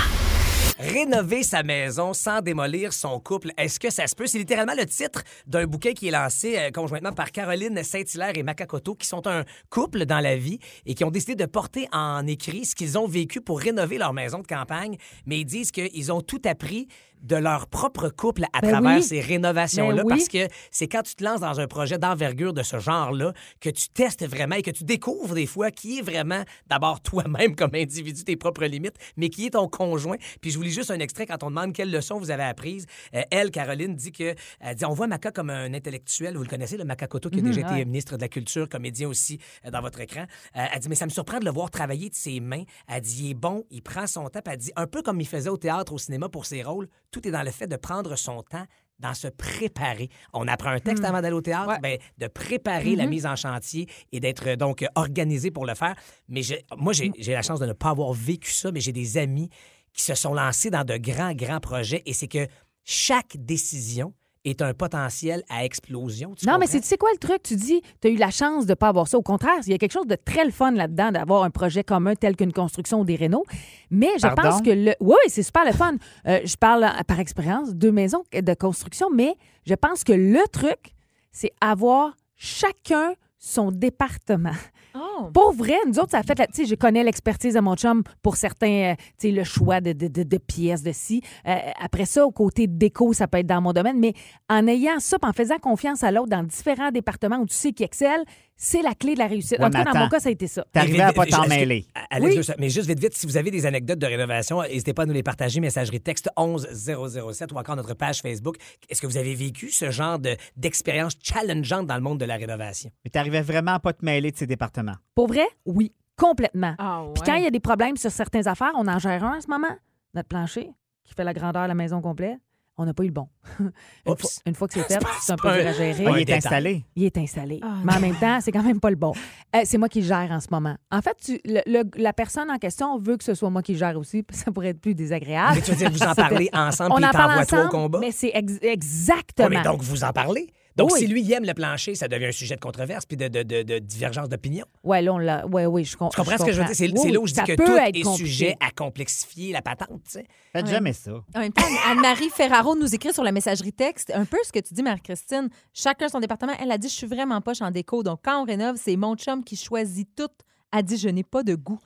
Rénover 0.78 1.42
sa 1.42 1.64
maison 1.64 2.14
sans 2.14 2.40
démolir 2.40 2.94
son 2.94 3.20
couple, 3.20 3.52
est-ce 3.58 3.80
que 3.80 3.90
ça 3.90 4.06
se 4.06 4.16
peut? 4.16 4.28
C'est 4.28 4.38
littéralement 4.38 4.76
le 4.78 4.86
titre 4.86 5.24
d'un 5.48 5.66
bouquin 5.66 5.94
qui 5.94 6.08
est 6.08 6.12
lancé 6.12 6.56
euh, 6.56 6.70
conjointement 6.70 7.14
par 7.14 7.32
Caroline 7.32 7.84
Saint-Hilaire 7.84 8.38
et 8.38 8.44
Makakoto, 8.44 8.94
qui 8.94 9.08
sont 9.08 9.26
un 9.26 9.44
couple 9.72 10.06
dans 10.06 10.20
la 10.20 10.36
vie 10.36 10.60
et 10.86 10.94
qui 10.94 11.04
ont 11.04 11.10
décidé 11.10 11.36
de 11.36 11.48
porter 11.48 11.88
en 11.92 12.28
écrit 12.28 12.64
ce 12.64 12.76
qu'ils 12.76 12.96
ont 13.00 13.08
vécu 13.08 13.42
pour 13.42 13.60
rénover 13.60 13.98
leur 13.98 14.14
maison 14.14 14.38
de 14.38 14.48
campagne. 14.48 14.96
Mais 15.26 15.40
ils 15.40 15.46
disent 15.46 15.72
qu'ils 15.72 16.12
ont 16.12 16.22
tout 16.22 16.42
appris 16.46 16.88
de 17.22 17.36
leur 17.36 17.68
propre 17.68 18.10
couple 18.10 18.46
à 18.54 18.62
Ben 18.62 18.72
travers 18.72 18.98
oui. 18.98 19.04
ces 19.04 19.20
rénovations-là 19.20 20.04
Ben 20.04 20.04
oui. 20.06 20.18
parce 20.18 20.28
que 20.28 20.48
c'est 20.72 20.88
quand 20.88 21.04
tu 21.04 21.16
te 21.16 21.24
lances 21.24 21.42
dans 21.42 21.60
un 21.60 21.68
projet 21.68 21.98
d'envergure 21.98 22.54
de 22.54 22.64
ce 22.64 22.80
genre-là 22.80 23.34
que 23.60 23.70
tu 23.70 23.90
testes 23.90 24.26
vraiment 24.26 24.56
et 24.56 24.62
que 24.62 24.72
tu 24.72 24.84
découvres 24.84 25.34
des 25.36 25.46
fois 25.46 25.72
qui 25.72 26.00
est 26.00 26.02
vraiment 26.02 26.44
d'abord 26.68 27.02
toi-même 27.04 27.56
comme 27.56 27.72
individu, 27.74 28.24
tes 28.24 28.36
propres 28.36 28.66
limites, 28.66 28.96
mais 29.18 29.30
qui 29.30 29.46
est 29.46 29.52
ton 29.52 29.68
conjoint. 29.68 30.18
Puis 30.42 30.52
je 30.52 30.58
vous 30.58 30.64
lis 30.64 30.72
juste 30.72 30.92
un 30.92 31.00
extrait 31.00 31.26
quand 31.26 31.44
on 31.44 31.50
demande 31.50 31.74
quelle 31.74 31.92
leçon 31.92 32.20
vous 32.20 32.32
avez 32.32 32.44
apprise. 32.44 32.86
Euh, 33.14 33.22
elle, 33.32 33.52
Caroline, 33.52 33.96
dit 33.96 34.12
que 34.12 34.36
elle 34.60 34.76
dit 34.76 34.86
on 34.86 34.94
voit 34.94 35.08
Maca 35.08 35.32
comme 35.32 35.50
un 35.50 35.74
intellectuel. 35.74 36.36
Vous 36.36 36.44
le 36.44 36.50
connaissez, 36.50 36.78
le 36.78 36.86
Macacoto 36.86 37.30
qui 37.30 37.40
a 37.40 37.42
déjà 37.42 37.62
été 37.62 37.86
ministre 37.86 38.16
de 38.18 38.22
la 38.22 38.30
Culture, 38.30 38.68
comédien 38.70 39.08
aussi 39.08 39.40
euh, 39.66 39.72
dans 39.72 39.82
votre 39.82 40.00
écran. 40.00 40.26
Euh, 40.56 40.66
elle 40.74 40.80
dit 40.80 40.90
mais 40.90 40.96
ça 40.96 41.06
me 41.06 41.12
surprend 41.12 41.40
de 41.40 41.46
le 41.46 41.52
voir 41.52 41.70
travailler 41.70 42.10
de 42.10 42.16
ses 42.16 42.40
mains. 42.40 42.64
Elle 42.88 43.02
dit 43.02 43.26
il 43.26 43.32
est 43.32 43.34
bon, 43.34 43.66
il 43.72 43.82
prend 43.82 44.08
son 44.08 44.28
temps. 44.30 44.40
Elle 44.46 44.58
dit 44.58 44.72
un 44.76 44.88
peu 44.88 45.02
comme 45.02 45.20
il 45.22 45.28
faisait 45.28 45.50
au 45.50 45.58
théâtre, 45.58 45.94
au 45.94 45.98
cinéma 45.98 46.30
pour 46.30 46.46
ses 46.46 46.64
rôles. 46.64 46.88
Tout 47.12 47.28
est 47.28 47.32
dans 47.32 47.44
le 47.44 47.52
fait 47.52 47.68
de 47.68 47.76
prendre 47.76 48.16
son 48.16 48.42
temps 48.44 48.66
dans 49.00 49.14
se 49.14 49.28
préparer. 49.30 50.10
On 50.34 50.48
apprend 50.48 50.70
un 50.72 50.80
texte 50.80 51.06
avant 51.06 51.22
d'aller 51.22 51.36
au 51.36 51.42
théâtre, 51.42 51.70
Ouais. 51.70 51.80
ben, 51.82 51.98
de 52.18 52.28
préparer 52.28 52.96
la 52.98 53.06
mise 53.06 53.26
en 53.26 53.36
chantier 53.38 53.88
et 54.12 54.20
d'être 54.20 54.48
euh, 54.50 54.56
donc 54.58 54.86
organisé 54.96 55.52
pour 55.52 55.66
le 55.66 55.74
faire. 55.74 55.96
Mais 56.28 56.42
je- 56.44 56.56
moi, 56.78 56.92
j'ai 56.94 57.12
j'ai 57.18 57.32
la 57.32 57.42
chance 57.42 57.62
de 57.62 57.66
ne 57.66 57.72
pas 57.74 57.90
avoir 57.92 58.12
vécu 58.12 58.52
ça, 58.52 58.72
mais 58.74 58.82
j'ai 58.82 58.92
des 58.92 59.18
amis 59.18 59.50
qui 59.94 60.04
se 60.04 60.16
sont 60.16 60.34
lancés 60.34 60.70
dans 60.70 60.84
de 60.84 60.98
grands, 60.98 61.34
grands 61.34 61.62
projets 61.62 62.04
et 62.06 62.14
c'est 62.14 62.28
que 62.28 62.46
chaque 62.84 63.38
décision 63.38 64.14
est 64.46 64.62
un 64.62 64.74
potentiel 64.74 65.44
à 65.50 65.66
explosion. 65.66 66.34
tu 66.36 66.46
Non, 66.46 66.54
mais 66.54 66.66
comprends? 66.66 66.72
c'est, 66.72 66.82
tu 66.82 66.88
sais 66.88 66.98
quoi 66.98 67.10
le 67.12 67.18
truc? 67.18 67.44
Tu 67.44 67.56
dis, 67.56 67.82
tu 68.02 68.08
as 68.08 68.12
eu 68.12 68.16
la 68.16 68.30
chance 68.32 68.66
de 68.66 68.72
ne 68.72 68.76
pas 68.76 68.88
avoir 68.88 69.08
ça. 69.08 69.18
Au 69.18 69.22
contraire, 69.22 69.60
il 69.66 69.72
y 69.72 69.74
a 69.74 69.78
quelque 69.78 69.92
chose 69.92 70.08
de 70.08 70.16
très 70.16 70.46
le 70.46 70.52
fun 70.52 70.72
là-dedans 70.72 71.12
d'avoir 71.12 71.44
un 71.44 71.50
projet 71.50 71.84
commun 71.84 72.16
tel 72.16 72.36
qu'une 72.36 72.54
construction 72.54 73.02
ou 73.02 73.06
des 73.06 73.16
rénaux. 73.16 73.44
Mais 73.92 74.10
je 74.18 74.22
Pardon? 74.22 74.42
pense 74.44 74.62
que 74.62 74.70
le. 74.70 74.94
Oui, 75.02 75.18
c'est 75.28 75.44
super 75.44 75.66
le 75.66 75.74
fun. 75.74 75.96
Euh, 76.28 76.40
je 76.46 76.56
parle 76.56 76.90
par 77.08 77.20
expérience, 77.20 77.74
deux 77.76 77.92
maisons 77.92 78.24
de 78.34 78.54
construction, 78.54 79.10
mais 79.14 79.36
je 79.66 79.74
pense 79.76 80.04
que 80.04 80.14
le 80.14 80.48
truc, 80.52 80.94
c'est 81.32 81.52
avoir 81.62 82.16
chacun 82.36 83.14
son 83.40 83.72
département. 83.72 84.52
Oh. 84.96 85.30
Pour 85.34 85.54
vrai, 85.54 85.76
nous 85.88 85.98
autres, 86.00 86.12
ça 86.12 86.20
a 86.20 86.24
fait. 86.24 86.38
la- 86.38 86.48
Tu 86.48 86.64
sais, 86.64 86.66
je 86.66 86.76
connais 86.76 87.04
l'expertise 87.04 87.54
de 87.54 87.60
mon 87.62 87.76
chum 87.76 88.04
pour 88.22 88.36
certains, 88.36 88.92
euh, 88.92 88.96
tu 89.18 89.28
sais, 89.28 89.32
le 89.32 89.44
choix 89.44 89.80
de, 89.82 89.94
de, 89.94 90.08
de- 90.08 90.24
de 90.24 90.38
pièces, 90.38 90.84
de 90.84 90.92
ci. 90.92 91.22
Euh, 91.48 91.56
après 91.82 92.06
ça, 92.06 92.26
au 92.26 92.32
côté 92.32 92.68
déco, 92.68 93.14
ça 93.14 93.28
peut 93.28 93.38
être 93.38 93.48
dans 93.48 93.62
mon 93.62 93.72
domaine. 93.72 94.00
Mais 94.00 94.14
en 94.50 94.68
ayant 94.68 95.00
ça, 95.00 95.18
en 95.22 95.32
faisant 95.34 95.58
confiance 95.58 96.04
à 96.04 96.12
l'autre 96.12 96.30
dans 96.30 96.44
différents 96.44 96.92
départements 96.92 97.38
où 97.38 97.46
tu 97.46 97.56
sais 97.56 97.72
qu'il 97.72 97.86
excelle, 97.86 98.24
c'est 98.62 98.82
la 98.82 98.94
clé 98.94 99.14
de 99.14 99.20
la 99.20 99.28
réussite. 99.28 99.58
Ouais, 99.58 99.66
en 99.66 99.70
tout 99.70 99.78
cas, 99.78 99.86
dans 99.86 100.00
mon 100.02 100.10
cas, 100.10 100.20
ça 100.20 100.28
a 100.30 100.32
été 100.34 100.46
ça. 100.48 100.66
Vite, 100.76 101.00
à 101.00 101.14
pas 101.14 101.26
t'en 101.26 101.48
mêler. 101.48 101.86
Alex, 102.12 102.50
Oui. 102.50 102.56
mais 102.60 102.70
juste 102.70 102.88
vite, 102.88 103.00
vite, 103.00 103.14
si 103.16 103.26
vous 103.26 103.38
avez 103.38 103.50
des 103.52 103.66
anecdotes 103.66 103.98
de 104.00 104.06
rénovation, 104.06 104.62
n'hésitez 104.62 104.94
pas 104.94 105.04
à 105.04 105.06
nous 105.06 105.14
les 105.14 105.24
partager, 105.24 105.62
messagerie 105.62 106.02
texte 106.02 106.30
11007 106.36 107.52
ou 107.54 107.58
encore 107.58 107.78
notre 107.78 107.94
page 107.94 108.20
Facebook. 108.22 108.58
Est-ce 108.90 109.02
que 109.02 109.08
vous 109.08 109.16
avez 109.18 109.34
vécu 109.34 109.72
ce 109.72 109.90
genre 109.92 110.20
de- 110.20 110.36
d'expérience 110.58 111.14
challengeante 111.24 111.88
dans 111.88 111.96
le 111.96 112.02
monde 112.02 112.20
de 112.20 112.26
la 112.26 112.36
rénovation? 112.36 112.92
Mais 113.06 113.10
t'arrivais 113.10 113.42
vraiment 113.42 113.76
à 113.76 113.80
pas 113.80 113.94
te 113.94 114.04
mêler 114.04 114.32
de 114.32 114.38
ces 114.38 114.46
départements. 114.48 114.96
Pour 115.16 115.28
vrai, 115.28 115.48
oui, 115.66 115.94
complètement. 116.18 116.76
Ah, 116.80 117.06
Puis 117.16 117.24
quand 117.26 117.36
il 117.36 117.44
y 117.44 117.48
a 117.48 117.52
des 117.52 117.62
problèmes 117.62 117.96
sur 117.96 118.12
certaines 118.12 118.48
affaires, 118.48 118.74
on 118.76 118.88
en 118.88 119.00
gère 119.00 119.24
un 119.24 119.38
en 119.38 119.42
ce 119.42 119.48
moment. 119.48 119.74
Notre 120.14 120.28
plancher, 120.28 120.70
qui 121.06 121.14
fait 121.14 121.24
la 121.24 121.34
grandeur 121.34 121.64
de 121.64 121.68
la 121.70 121.76
maison 121.76 122.02
complète, 122.02 122.38
on 122.82 122.86
n'a 122.86 122.94
pas 122.94 123.04
eu 123.04 123.08
le 123.08 123.12
bon. 123.14 123.28
une, 123.60 123.72
Oups. 124.08 124.22
fois, 124.22 124.30
une 124.46 124.56
fois 124.56 124.68
que 124.68 124.74
c'est 124.76 124.84
fait, 124.84 125.00
c'est 125.22 125.34
un 125.34 125.36
peu 125.36 125.52
dur 125.52 125.68
à 125.68 125.74
gérer. 125.74 126.06
Ah, 126.08 126.12
il 126.20 126.30
est 126.30 126.34
installé. 126.34 126.86
Il 126.96 127.04
est 127.04 127.18
installé. 127.18 127.60
Ah. 127.62 127.74
Mais 127.84 127.94
en 127.94 128.00
même 128.00 128.16
temps, 128.16 128.40
c'est 128.42 128.52
quand 128.52 128.64
même 128.64 128.80
pas 128.80 128.90
le 128.90 128.96
bon. 128.96 129.14
Euh, 129.56 129.62
c'est 129.66 129.78
moi 129.78 129.90
qui 129.90 130.02
gère 130.02 130.30
en 130.32 130.40
ce 130.40 130.48
moment. 130.50 130.76
En 130.92 131.02
fait, 131.02 131.16
tu- 131.24 131.40
le- 131.46 131.62
le- 131.66 131.90
la 132.02 132.14
personne 132.14 132.50
en 132.50 132.58
question 132.58 132.98
veut 133.00 133.18
que 133.18 133.24
ce 133.24 133.34
soit 133.34 133.50
moi 133.50 133.62
qui 133.62 133.76
gère 133.76 133.98
aussi, 133.98 134.24
puis 134.24 134.36
ça 134.38 134.52
pourrait 134.52 134.70
être 134.70 134.82
plus 134.82 134.96
désagréable. 134.96 135.56
Mais 135.56 135.62
tu 135.62 135.72
veux 135.72 135.78
dire, 135.78 135.92
vous 135.92 136.04
en 136.04 136.16
parlez 136.16 136.50
ensemble 136.54 136.94
On 136.94 136.96
puis 136.98 137.06
en 137.06 137.12
parle 137.12 137.46
toi 137.46 137.58
au 137.60 137.62
ensemble, 137.64 137.70
combat? 137.70 138.00
mais 138.00 138.12
c'est 138.12 138.32
ex- 138.34 138.54
Ouais, 138.62 138.74
exactement. 138.74 139.50
mais 139.50 139.62
donc, 139.62 139.82
vous 139.82 140.04
en 140.04 140.12
parlez? 140.14 140.50
Donc, 140.80 140.92
Oui. 140.94 141.00
si 141.00 141.08
lui, 141.08 141.22
il 141.22 141.32
aime 141.32 141.46
le 141.46 141.54
plancher, 141.54 141.94
ça 141.96 142.08
devient 142.08 142.26
un 142.28 142.32
sujet 142.32 142.56
de 142.56 142.60
controverse 142.60 143.06
puis 143.06 143.16
de, 143.18 143.28
de, 143.28 143.44
de- 143.44 143.62
de 143.64 143.80
divergence 143.80 144.28
d'opinion. 144.30 144.66
Ouais, 144.84 145.02
là, 145.02 145.14
on 145.14 145.18
l'a. 145.18 145.46
Ouais, 145.48 145.66
oui, 145.66 145.84
je, 145.86 145.96
com- 145.96 146.10
Tu 146.12 146.18
comprends 146.18 146.38
ce 146.38 146.44
que 146.46 146.52
je 146.52 146.60
veux 146.60 146.66
dire? 146.66 146.76
C'est 146.76 146.92
Oui, 146.98 147.12
là 147.12 147.20
où 147.20 147.24
oui, 147.24 147.30
je 147.30 147.34
dis 147.34 147.40
ça 147.40 147.46
que 147.46 147.54
peut 147.56 147.66
tout 147.66 147.78
être 147.78 147.96
est 147.96 148.02
compliqué. 148.02 148.28
sujet 148.30 148.56
à 148.60 148.72
complexifier 148.72 149.52
la 149.54 149.62
patente. 149.62 150.02
tu 150.06 150.12
sais. 150.12 150.26
Faites 150.54 150.66
Ouais. 150.66 150.72
jamais 150.72 150.94
ça. 150.94 151.12
En 151.36 151.40
même 151.40 151.54
temps, 151.54 151.64
Anne-Marie 151.90 152.30
Ferraro 152.30 152.76
nous 152.76 152.94
écrit 152.96 153.14
sur 153.14 153.24
la 153.24 153.32
messagerie 153.32 153.74
texte 153.74 154.12
un 154.16 154.26
peu 154.26 154.38
ce 154.44 154.52
que 154.52 154.60
tu 154.60 154.74
dis, 154.74 154.82
Marie-Christine. 154.84 155.50
Chacun 155.74 156.08
son 156.10 156.20
département. 156.20 156.54
Elle 156.60 156.72
a 156.72 156.78
dit 156.78 156.90
Je 156.90 156.94
suis 156.94 157.08
vraiment 157.08 157.40
poche 157.42 157.62
en 157.62 157.72
déco. 157.72 158.04
Donc, 158.04 158.20
quand 158.24 158.42
on 158.42 158.46
rénove, 158.46 158.78
c'est 158.78 158.96
mon 158.96 159.16
chum 159.16 159.44
qui 159.44 159.56
choisit 159.56 160.08
tout. 160.16 160.28
A 160.72 160.82
dit 160.84 160.98
Je 160.98 161.10
n'ai 161.10 161.24
pas 161.24 161.44
de 161.44 161.56
goût. 161.56 161.80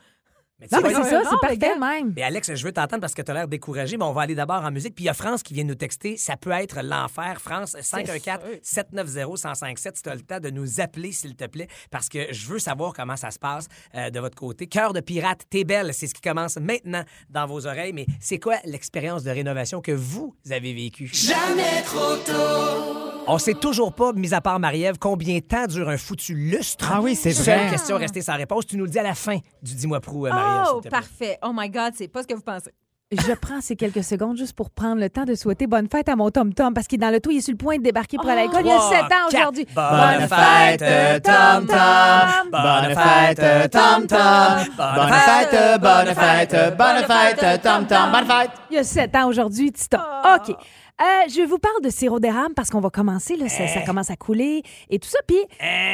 Mais 0.71 0.77
Non, 0.77 0.83
mais 0.83 0.93
c'est 0.93 1.09
ça, 1.09 1.21
c'est 1.29 1.39
parfait 1.41 1.79
même. 1.79 2.13
Mais 2.15 2.23
Alex, 2.23 2.53
je 2.55 2.63
veux 2.63 2.71
t'entendre 2.71 3.01
parce 3.01 3.13
que 3.13 3.21
tu 3.21 3.31
as 3.31 3.33
l'air 3.33 3.47
découragé, 3.47 3.97
mais 3.97 4.05
on 4.05 4.13
va 4.13 4.21
aller 4.21 4.35
d'abord 4.35 4.63
en 4.63 4.71
musique. 4.71 4.95
Puis 4.95 5.05
il 5.05 5.07
y 5.07 5.09
a 5.09 5.13
France 5.13 5.43
qui 5.43 5.53
vient 5.53 5.63
nous 5.63 5.75
texter. 5.75 6.17
Ça 6.17 6.37
peut 6.37 6.51
être 6.51 6.81
l'enfer. 6.81 7.41
France, 7.41 7.75
514-790-1057. 7.75 9.95
Si 9.95 10.03
tu 10.03 10.09
as 10.09 10.15
le 10.15 10.21
temps 10.21 10.39
de 10.39 10.49
nous 10.49 10.79
appeler, 10.79 11.11
s'il 11.11 11.35
te 11.35 11.45
plaît, 11.45 11.67
parce 11.91 12.09
que 12.09 12.31
je 12.31 12.47
veux 12.47 12.59
savoir 12.59 12.93
comment 12.93 13.17
ça 13.17 13.31
se 13.31 13.39
passe 13.39 13.67
euh, 13.95 14.09
de 14.09 14.19
votre 14.19 14.35
côté. 14.35 14.67
Cœur 14.67 14.93
de 14.93 14.99
pirate, 14.99 15.41
t'es 15.49 15.63
belle. 15.63 15.93
C'est 15.93 16.07
ce 16.07 16.13
qui 16.13 16.21
commence 16.21 16.57
maintenant 16.57 17.03
dans 17.29 17.45
vos 17.45 17.67
oreilles. 17.67 17.93
Mais 17.93 18.05
c'est 18.19 18.39
quoi 18.39 18.55
l'expérience 18.65 19.23
de 19.23 19.31
rénovation 19.31 19.81
que 19.81 19.91
vous 19.91 20.35
avez 20.49 20.73
vécue? 20.73 21.09
Jamais 21.13 21.81
trop 21.85 22.15
tôt. 22.17 23.12
On 23.27 23.37
sait 23.37 23.53
toujours 23.53 23.93
pas, 23.93 24.11
mis 24.13 24.33
à 24.33 24.41
part 24.41 24.59
Marie-Ève, 24.59 24.97
combien 24.99 25.35
de 25.35 25.43
temps 25.43 25.65
dure 25.65 25.87
un 25.89 25.97
foutu 25.97 26.33
lustre. 26.35 26.89
Ah 26.93 27.01
oui, 27.01 27.15
c'est 27.15 27.31
Seule 27.31 27.59
vrai. 27.59 27.69
question 27.69 27.97
restée 27.97 28.21
sans 28.21 28.35
réponse. 28.35 28.65
Tu 28.67 28.75
nous 28.77 28.83
le 28.83 28.89
dis 28.91 28.99
à 28.99 29.03
la 29.03 29.15
fin 29.15 29.37
du 29.61 29.73
Dis-moi 29.75 29.99
prou, 30.01 30.25
euh, 30.27 30.29
Marie-Ève. 30.29 30.73
Oh, 30.75 30.81
parfait. 30.89 31.37
Oh 31.41 31.51
my 31.53 31.69
God, 31.69 31.93
c'est 31.95 32.09
pas 32.09 32.21
ce 32.23 32.27
que 32.27 32.33
vous 32.33 32.41
pensez. 32.41 32.71
Je 33.11 33.33
prends 33.33 33.61
ces 33.61 33.75
quelques 33.75 34.03
secondes 34.03 34.37
juste 34.37 34.53
pour 34.55 34.71
prendre 34.71 34.99
le 34.99 35.07
temps 35.07 35.23
de 35.25 35.35
souhaiter 35.35 35.67
bonne 35.67 35.87
fête 35.87 36.09
à 36.09 36.15
mon 36.15 36.31
Tom 36.31 36.51
Tom 36.51 36.73
parce 36.73 36.87
qu'il 36.87 36.97
est 36.99 37.05
dans 37.05 37.11
le 37.11 37.19
tout, 37.19 37.29
il 37.29 37.37
est 37.37 37.41
sur 37.41 37.51
le 37.51 37.57
point 37.57 37.77
de 37.77 37.83
débarquer 37.83 38.17
pour 38.17 38.27
aller 38.27 38.41
à 38.41 38.45
l'école. 38.45 38.61
Il 38.63 38.69
y 38.69 38.71
a 38.71 38.77
Trois, 38.77 38.89
7 38.89 39.01
ans 39.03 39.27
aujourd'hui. 39.31 39.67
Bonne 39.75 40.27
fête, 40.27 41.23
Tom 41.23 41.67
Tom. 41.67 42.49
Bonne 42.51 42.95
fête, 42.95 43.71
Tom 43.71 44.07
Tom. 44.07 44.75
Bonne 44.77 45.13
fête, 45.13 45.81
bonne 45.81 46.15
fête, 46.15 46.77
bonne 46.77 47.05
fête, 47.05 47.61
Tom 47.61 47.85
Tom. 47.87 48.11
Bonne 48.11 48.25
fête. 48.25 48.51
Il 48.71 48.75
y 48.75 48.79
a 48.79 48.83
7 48.83 49.15
ans 49.15 49.27
aujourd'hui, 49.27 49.71
Titon. 49.71 49.99
Ah. 50.01 50.37
OK. 50.49 50.55
Euh, 51.01 51.05
je 51.27 51.41
vous 51.41 51.57
parle 51.57 51.81
de 51.83 51.89
sirop 51.89 52.19
d'érable 52.19 52.53
parce 52.53 52.69
qu'on 52.69 52.79
va 52.79 52.91
commencer, 52.91 53.35
là, 53.35 53.49
ça, 53.49 53.67
ça 53.67 53.79
Eh. 53.81 53.85
commence 53.85 54.11
à 54.11 54.15
couler 54.15 54.61
et 54.91 54.99
tout 54.99 55.09
ça. 55.09 55.17
Puis, 55.27 55.37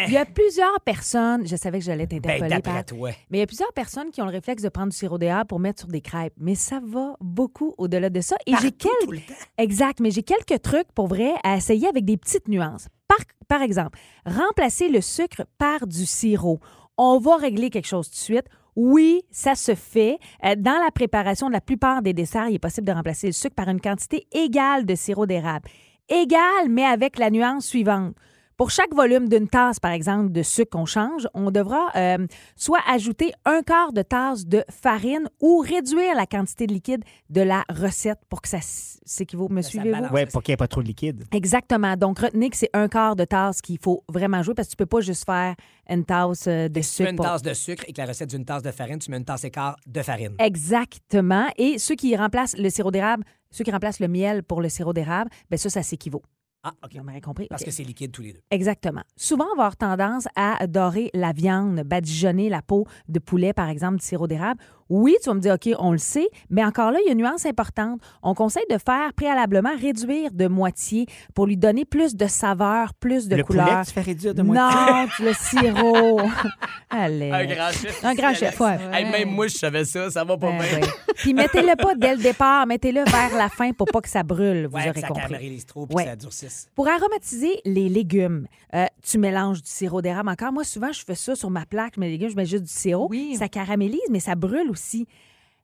il 0.07 0.13
y 0.13 0.17
a 0.17 0.25
plusieurs 0.25 0.79
personnes, 0.81 1.47
je 1.47 1.55
savais 1.55 1.79
que 1.79 1.85
j'allais 1.85 2.05
Ben, 2.05 2.21
t'interpeller, 2.21 2.49
d'après 2.49 2.73
Pat, 2.73 2.87
toi. 2.87 3.09
mais 3.29 3.37
il 3.37 3.39
y 3.39 3.43
a 3.43 3.47
plusieurs 3.47 3.71
personnes 3.71 4.11
qui 4.11 4.21
ont 4.21 4.25
le 4.25 4.31
réflexe 4.31 4.61
de 4.61 4.67
prendre 4.69 4.89
du 4.91 4.97
sirop 4.97 5.17
d'érable 5.17 5.47
pour 5.47 5.59
mettre 5.59 5.79
sur 5.79 5.87
des 5.87 6.01
crêpes. 6.01 6.33
Mais 6.37 6.53
ça 6.55 6.81
va 6.85 7.15
beaucoup 7.21 7.73
au-delà 7.77 8.09
de 8.09 8.19
ça. 8.19 8.35
Et 8.45 8.51
j'ai 8.61 8.71
Partout, 8.71 8.89
quelques... 8.89 9.05
tout 9.05 9.11
le 9.11 9.19
temps. 9.19 9.39
Exact, 9.57 9.99
mais 10.01 10.11
j'ai 10.11 10.23
quelques 10.23 10.61
trucs 10.61 10.91
pour 10.93 11.07
vrai 11.07 11.31
à 11.43 11.55
essayer 11.55 11.87
avec 11.87 12.03
des 12.03 12.17
petites 12.17 12.49
nuances. 12.49 12.87
Par, 13.07 13.19
par 13.47 13.61
exemple, 13.61 13.97
remplacer 14.25 14.89
le 14.89 14.99
sucre 15.01 15.43
par 15.57 15.87
du 15.87 16.05
sirop. 16.05 16.59
On 16.97 17.19
va 17.19 17.37
régler 17.37 17.69
quelque 17.69 17.87
chose 17.87 18.07
tout 18.09 18.15
de 18.15 18.19
suite. 18.19 18.45
Oui, 18.75 19.21
ça 19.31 19.55
se 19.55 19.75
fait. 19.75 20.17
Euh, 20.45 20.55
Dans 20.55 20.79
la 20.83 20.91
préparation 20.91 21.47
de 21.47 21.53
la 21.53 21.61
plupart 21.61 22.01
des 22.01 22.13
desserts, 22.13 22.47
il 22.49 22.55
est 22.55 22.59
possible 22.59 22.87
de 22.87 22.93
remplacer 22.93 23.27
le 23.27 23.33
sucre 23.33 23.55
par 23.55 23.69
une 23.69 23.81
quantité 23.81 24.27
égale 24.31 24.85
de 24.85 24.95
sirop 24.95 25.25
d'érable. 25.25 25.67
Égale, 26.09 26.69
mais 26.69 26.85
avec 26.85 27.19
la 27.19 27.29
nuance 27.29 27.65
suivante. 27.65 28.13
Pour 28.59 28.71
chaque 28.71 28.93
volume 28.93 29.29
d'une 29.29 29.47
tasse, 29.47 29.79
par 29.79 29.91
exemple, 29.91 30.33
de 30.33 30.43
sucre 30.43 30.71
qu'on 30.71 30.85
change, 30.85 31.25
on 31.33 31.49
devra 31.49 31.91
euh, 31.95 32.27
soit 32.57 32.81
ajouter 32.89 33.31
un 33.45 33.61
quart 33.61 33.93
de 33.93 34.01
tasse 34.01 34.45
de 34.45 34.65
farine 34.69 35.29
ou 35.39 35.59
réduire 35.59 36.13
la 36.13 36.25
quantité 36.25 36.67
de 36.67 36.73
liquide 36.73 37.05
de 37.29 37.39
la 37.39 37.63
recette 37.69 38.19
pour 38.27 38.41
que 38.41 38.49
ça 38.49 38.57
s'équivaut. 38.61 39.47
Me 39.49 39.61
suivez-vous? 39.61 40.13
Ouais, 40.13 40.25
pour 40.25 40.43
qu'il 40.43 40.51
n'y 40.51 40.55
ait 40.55 40.57
pas 40.57 40.67
trop 40.67 40.81
de 40.83 40.87
liquide. 40.87 41.23
Exactement. 41.31 41.95
Donc, 41.95 42.19
retenez 42.19 42.49
que 42.49 42.57
c'est 42.57 42.69
un 42.73 42.89
quart 42.89 43.15
de 43.15 43.23
tasse 43.23 43.61
qu'il 43.61 43.79
faut 43.81 44.03
vraiment 44.09 44.43
jouer 44.43 44.55
parce 44.55 44.67
que 44.67 44.71
tu 44.71 44.75
peux 44.77 44.85
pas 44.85 44.99
juste 44.99 45.23
faire 45.23 45.55
une 45.89 46.03
tasse 46.03 46.45
euh, 46.47 46.67
de 46.67 46.81
Si 46.81 46.97
tu 46.97 47.03
mets 47.03 47.11
sucre. 47.11 47.23
une 47.23 47.29
tasse 47.29 47.41
de 47.41 47.53
sucre 47.53 47.85
et 47.87 47.93
que 47.93 48.01
la 48.01 48.07
recette 48.07 48.29
d'une 48.29 48.43
tasse 48.43 48.61
de 48.61 48.71
farine, 48.71 48.99
tu 48.99 49.09
mets 49.09 49.15
une 49.19 49.23
tasse 49.23 49.45
et 49.45 49.51
quart 49.51 49.77
de 49.87 50.01
farine. 50.01 50.35
Exactement. 50.37 51.47
Et 51.57 51.77
ceux 51.77 51.95
qui 51.95 52.13
remplacent 52.13 52.57
le 52.57 52.69
sirop 52.69 52.91
d'érable, 52.91 53.23
ceux 53.51 53.63
qui 53.63 53.71
remplacent 53.71 54.01
le 54.01 54.09
miel 54.09 54.43
pour 54.43 54.59
le 54.59 54.67
sirop 54.67 54.91
d'érable, 54.91 55.29
bien 55.49 55.57
ça, 55.57 55.69
ça 55.69 55.81
s'équivaut. 55.81 56.23
Ah, 56.63 56.73
OK. 56.83 56.95
Vous 56.95 57.03
m'avez 57.03 57.21
compris? 57.21 57.47
Parce 57.49 57.63
que 57.63 57.71
c'est 57.71 57.83
liquide 57.83 58.11
tous 58.11 58.21
les 58.21 58.33
deux. 58.33 58.41
Exactement. 58.51 59.03
Souvent, 59.15 59.45
on 59.53 59.55
va 59.55 59.63
avoir 59.63 59.77
tendance 59.77 60.27
à 60.35 60.67
dorer 60.67 61.09
la 61.13 61.31
viande, 61.31 61.81
badigeonner 61.81 62.49
la 62.49 62.61
peau 62.61 62.85
de 63.07 63.19
poulet, 63.19 63.53
par 63.53 63.69
exemple, 63.69 63.99
du 63.99 64.05
sirop 64.05 64.27
d'érable. 64.27 64.61
Oui, 64.89 65.15
tu 65.21 65.29
vas 65.29 65.35
me 65.35 65.39
dire, 65.39 65.53
OK, 65.53 65.69
on 65.79 65.91
le 65.91 65.97
sait, 65.97 66.27
mais 66.49 66.63
encore 66.63 66.91
là, 66.91 66.99
il 67.03 67.05
y 67.07 67.09
a 67.09 67.13
une 67.13 67.19
nuance 67.19 67.45
importante. 67.45 68.01
On 68.23 68.33
conseille 68.33 68.63
de 68.69 68.77
faire 68.77 69.13
préalablement 69.13 69.75
réduire 69.79 70.31
de 70.31 70.47
moitié 70.47 71.05
pour 71.33 71.45
lui 71.45 71.57
donner 71.57 71.85
plus 71.85 72.15
de 72.15 72.27
saveur, 72.27 72.93
plus 72.95 73.27
de 73.27 73.35
le 73.35 73.43
couleur. 73.43 73.67
poulet, 73.67 73.85
tu 73.85 73.91
fais 73.91 74.01
réduire 74.01 74.33
de 74.33 74.41
moitié? 74.41 74.63
Non, 74.91 75.07
le 75.25 75.33
sirop. 75.33 76.21
Allez. 76.89 77.31
chef. 77.71 78.03
Un 78.03 78.15
grand 78.15 78.33
chef, 78.33 78.59
ouais. 78.59 78.77
même 79.11 79.29
moi, 79.29 79.47
je 79.47 79.57
savais 79.57 79.85
ça. 79.85 80.09
Ça 80.09 80.23
va 80.23 80.37
pas 80.37 80.51
Ben 80.51 80.57
bien. 80.79 80.87
Puis 81.15 81.33
mettez-le 81.33 81.75
pas 81.75 81.93
dès 81.95 82.15
le 82.15 82.21
départ, 82.21 82.65
mettez-le 82.65 83.03
vers 83.03 83.37
la 83.37 83.49
fin 83.49 83.71
pour 83.73 83.87
pas 83.87 84.01
que 84.01 84.09
ça 84.09 84.23
brûle, 84.23 84.67
vous 84.67 84.75
Ouais, 84.77 84.89
aurez 84.89 85.01
ça 85.01 85.07
compris. 85.07 85.63
trop 85.67 85.85
puis 85.85 85.95
Ouais. 85.97 86.05
ça 86.05 86.15
durcisse. 86.15 86.67
Pour 86.75 86.87
aromatiser 86.87 87.61
les 87.65 87.89
légumes, 87.89 88.47
euh, 88.73 88.85
tu 89.03 89.17
mélanges 89.17 89.61
du 89.61 89.69
sirop 89.69 90.01
d'érable. 90.01 90.29
Encore, 90.29 90.51
moi, 90.51 90.63
souvent, 90.63 90.91
je 90.91 91.03
fais 91.03 91.15
ça 91.15 91.35
sur 91.35 91.49
ma 91.49 91.65
plaque, 91.65 91.97
les 91.97 92.09
légumes, 92.09 92.29
je 92.29 92.35
mets 92.35 92.45
juste 92.45 92.63
du 92.63 92.71
sirop. 92.73 93.07
Oui. 93.09 93.35
Ça 93.37 93.47
caramélise, 93.49 93.99
mais 94.09 94.19
ça 94.19 94.35
brûle 94.35 94.69
aussi. 94.69 94.78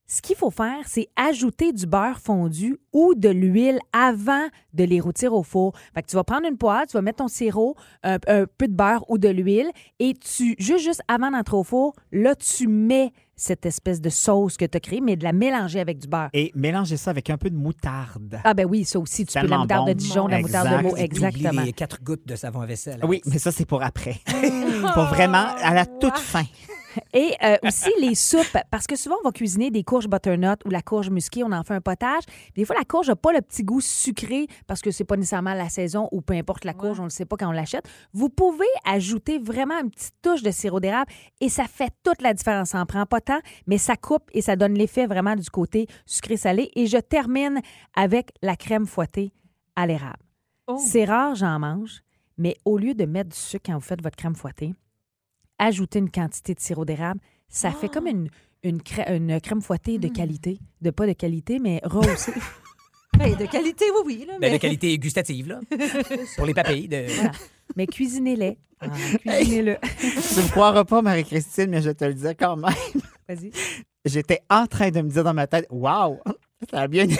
Ce 0.07 0.21
qu'il 0.21 0.35
faut 0.35 0.51
faire, 0.51 0.83
c'est 0.85 1.07
ajouter 1.15 1.73
du 1.73 1.87
beurre 1.87 2.19
fondu 2.19 2.77
ou 2.93 3.15
de 3.15 3.29
l'huile 3.29 3.79
avant 3.91 4.47
de 4.73 4.83
les 4.83 4.99
rôtir 4.99 5.33
au 5.33 5.41
four. 5.41 5.73
Fait 5.95 6.03
que 6.03 6.07
tu 6.07 6.15
vas 6.15 6.23
prendre 6.23 6.47
une 6.47 6.57
poêle, 6.57 6.85
tu 6.87 6.93
vas 6.93 7.01
mettre 7.01 7.17
ton 7.17 7.27
sirop, 7.27 7.75
un, 8.03 8.19
un 8.27 8.45
peu 8.45 8.67
de 8.67 8.73
beurre 8.73 9.03
ou 9.09 9.17
de 9.17 9.29
l'huile, 9.29 9.71
et 9.97 10.13
tu, 10.13 10.55
juste, 10.59 10.83
juste 10.83 11.01
avant 11.07 11.31
d'entrer 11.31 11.57
au 11.57 11.63
four, 11.63 11.95
là, 12.11 12.35
tu 12.35 12.67
mets 12.67 13.13
cette 13.35 13.65
espèce 13.65 13.99
de 13.99 14.09
sauce 14.09 14.57
que 14.57 14.65
tu 14.65 14.77
as 14.77 14.79
créée, 14.79 15.01
mais 15.01 15.15
de 15.15 15.23
la 15.23 15.33
mélanger 15.33 15.79
avec 15.79 15.97
du 15.97 16.07
beurre. 16.07 16.29
Et 16.33 16.51
mélangez 16.53 16.97
ça 16.97 17.09
avec 17.09 17.31
un 17.31 17.37
peu 17.37 17.49
de 17.49 17.57
moutarde. 17.57 18.39
Ah 18.43 18.53
ben 18.53 18.65
oui, 18.65 18.85
ça 18.85 18.99
aussi, 18.99 19.25
tu 19.25 19.39
peux 19.39 19.47
la 19.47 19.57
moutarde 19.57 19.87
de. 19.87 19.93
Dijon, 19.93 20.27
la 20.27 20.39
moutarde 20.39 20.69
de. 20.69 20.83
Meaux, 20.83 20.97
Et 20.97 21.01
exactement. 21.01 21.63
les 21.63 21.73
quatre 21.73 22.03
gouttes 22.03 22.27
de 22.27 22.35
savon 22.35 22.61
à 22.61 22.67
vaisselle. 22.67 22.99
Oui, 23.03 23.21
mais 23.25 23.39
ça, 23.39 23.51
c'est 23.51 23.65
pour 23.65 23.81
après. 23.81 24.17
pour 24.93 25.05
vraiment, 25.05 25.47
à 25.63 25.73
la 25.73 25.87
toute 25.87 26.17
fin. 26.17 26.43
Et 27.13 27.33
euh, 27.43 27.57
aussi 27.63 27.89
les 27.99 28.15
soupes, 28.15 28.57
parce 28.71 28.87
que 28.87 28.95
souvent 28.95 29.15
on 29.23 29.27
va 29.27 29.31
cuisiner 29.31 29.71
des 29.71 29.83
courges 29.83 30.07
butternut 30.07 30.57
ou 30.65 30.69
la 30.69 30.81
courge 30.81 31.09
musquée, 31.09 31.43
on 31.43 31.51
en 31.51 31.63
fait 31.63 31.73
un 31.73 31.81
potage. 31.81 32.23
Des 32.55 32.65
fois, 32.65 32.75
la 32.77 32.85
courge 32.85 33.07
n'a 33.07 33.15
pas 33.15 33.31
le 33.31 33.41
petit 33.41 33.63
goût 33.63 33.81
sucré 33.81 34.47
parce 34.67 34.81
que 34.81 34.91
c'est 34.91 35.03
pas 35.03 35.17
nécessairement 35.17 35.53
la 35.53 35.69
saison 35.69 36.07
ou 36.11 36.21
peu 36.21 36.33
importe 36.33 36.65
la 36.65 36.73
courge, 36.73 36.99
on 36.99 37.03
ne 37.03 37.07
le 37.07 37.11
sait 37.11 37.25
pas 37.25 37.37
quand 37.37 37.47
on 37.47 37.51
l'achète. 37.51 37.87
Vous 38.13 38.29
pouvez 38.29 38.65
ajouter 38.85 39.39
vraiment 39.39 39.79
une 39.79 39.89
petite 39.89 40.15
touche 40.21 40.43
de 40.43 40.51
sirop 40.51 40.79
d'érable 40.79 41.11
et 41.41 41.49
ça 41.49 41.65
fait 41.65 41.91
toute 42.03 42.21
la 42.21 42.33
différence. 42.33 42.69
Ça 42.69 42.79
en 42.79 42.85
prend 42.85 43.05
pas 43.05 43.21
tant, 43.21 43.39
mais 43.67 43.77
ça 43.77 43.95
coupe 43.95 44.23
et 44.33 44.41
ça 44.41 44.55
donne 44.55 44.73
l'effet 44.73 45.05
vraiment 45.05 45.35
du 45.35 45.49
côté 45.49 45.87
sucré-salé. 46.05 46.71
Et 46.75 46.87
je 46.87 46.97
termine 46.97 47.61
avec 47.95 48.31
la 48.41 48.55
crème 48.55 48.85
fouettée 48.85 49.31
à 49.75 49.87
l'érable. 49.87 50.23
Oh. 50.67 50.77
C'est 50.79 51.05
rare, 51.05 51.35
j'en 51.35 51.59
mange, 51.59 52.01
mais 52.37 52.55
au 52.65 52.77
lieu 52.77 52.93
de 52.93 53.05
mettre 53.05 53.29
du 53.29 53.37
sucre 53.37 53.63
quand 53.67 53.75
vous 53.75 53.81
faites 53.81 54.01
votre 54.01 54.15
crème 54.15 54.35
fouettée, 54.35 54.73
ajoutez 55.59 55.99
une 55.99 56.09
quantité 56.11 56.53
de 56.53 56.59
sirop 56.59 56.85
d'érable. 56.85 57.19
Ça 57.49 57.71
fait 57.71 57.89
comme 57.89 58.07
une, 58.07 58.29
une, 58.63 58.79
crè- 58.79 59.15
une 59.15 59.39
crème 59.41 59.61
fouettée 59.61 59.97
de 59.97 60.07
qualité. 60.07 60.59
De 60.81 60.89
pas 60.91 61.07
de 61.07 61.13
qualité, 61.13 61.59
mais 61.59 61.81
rehaussée. 61.83 62.33
Ben, 63.17 63.33
de 63.33 63.45
qualité, 63.45 63.85
oui, 63.91 64.01
oui. 64.05 64.25
Là, 64.27 64.33
Ben, 64.33 64.49
mais... 64.49 64.57
de 64.57 64.57
qualité 64.57 64.97
gustative, 64.99 65.47
là. 65.47 65.61
pour 66.35 66.45
les 66.45 66.53
papilles. 66.53 66.89
De... 66.89 67.05
Voilà. 67.15 67.31
mais 67.77 67.87
cuisinez-les. 67.87 68.57
Ah, 68.81 68.89
cuisinez-le. 68.89 69.77
Tu 70.01 70.05
ne 70.39 70.43
me 70.43 70.49
croiras 70.51 70.83
pas, 70.83 71.01
Marie-Christine, 71.01 71.67
mais 71.69 71.81
je 71.81 71.91
te 71.91 72.03
le 72.03 72.13
disais 72.13 72.35
quand 72.35 72.57
même. 72.57 72.73
Vas-y. 73.29 73.51
J'étais 74.03 74.41
en 74.49 74.67
train 74.67 74.91
de 74.91 74.99
me 74.99 75.09
dire 75.09 75.23
dans 75.23 75.33
ma 75.33 75.47
tête, 75.47 75.65
waouh, 75.69 76.19
ça 76.69 76.81
a 76.81 76.87
bien 76.89 77.05
été. 77.05 77.15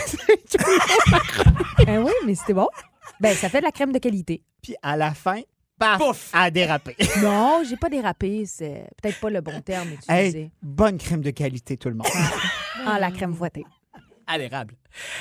Ben 1.85 2.03
oui, 2.03 2.11
mais 2.25 2.35
c'était 2.35 2.53
bon. 2.53 2.67
Ben, 3.21 3.33
ça 3.33 3.47
fait 3.47 3.59
de 3.59 3.63
la 3.65 3.71
crème 3.71 3.93
de 3.93 3.99
qualité. 3.99 4.43
Puis 4.61 4.75
à 4.81 4.97
la 4.97 5.13
fin, 5.13 5.39
paf, 5.77 5.97
Pouf! 5.99 6.29
a 6.33 6.49
dérapé. 6.51 6.95
Non, 7.21 7.63
j'ai 7.67 7.77
pas 7.77 7.89
dérapé. 7.89 8.45
C'est 8.45 8.87
peut-être 9.01 9.19
pas 9.19 9.29
le 9.29 9.41
bon 9.41 9.61
terme 9.61 9.89
utilisé. 9.89 10.39
Hey, 10.39 10.51
bonne 10.61 10.97
crème 10.97 11.21
de 11.21 11.31
qualité, 11.31 11.77
tout 11.77 11.89
le 11.89 11.95
monde. 11.95 12.07
Ah, 12.85 12.99
la 12.99 13.11
crème 13.11 13.33
fouettée. 13.33 13.65
À 14.27 14.39
l'érable. 14.39 14.73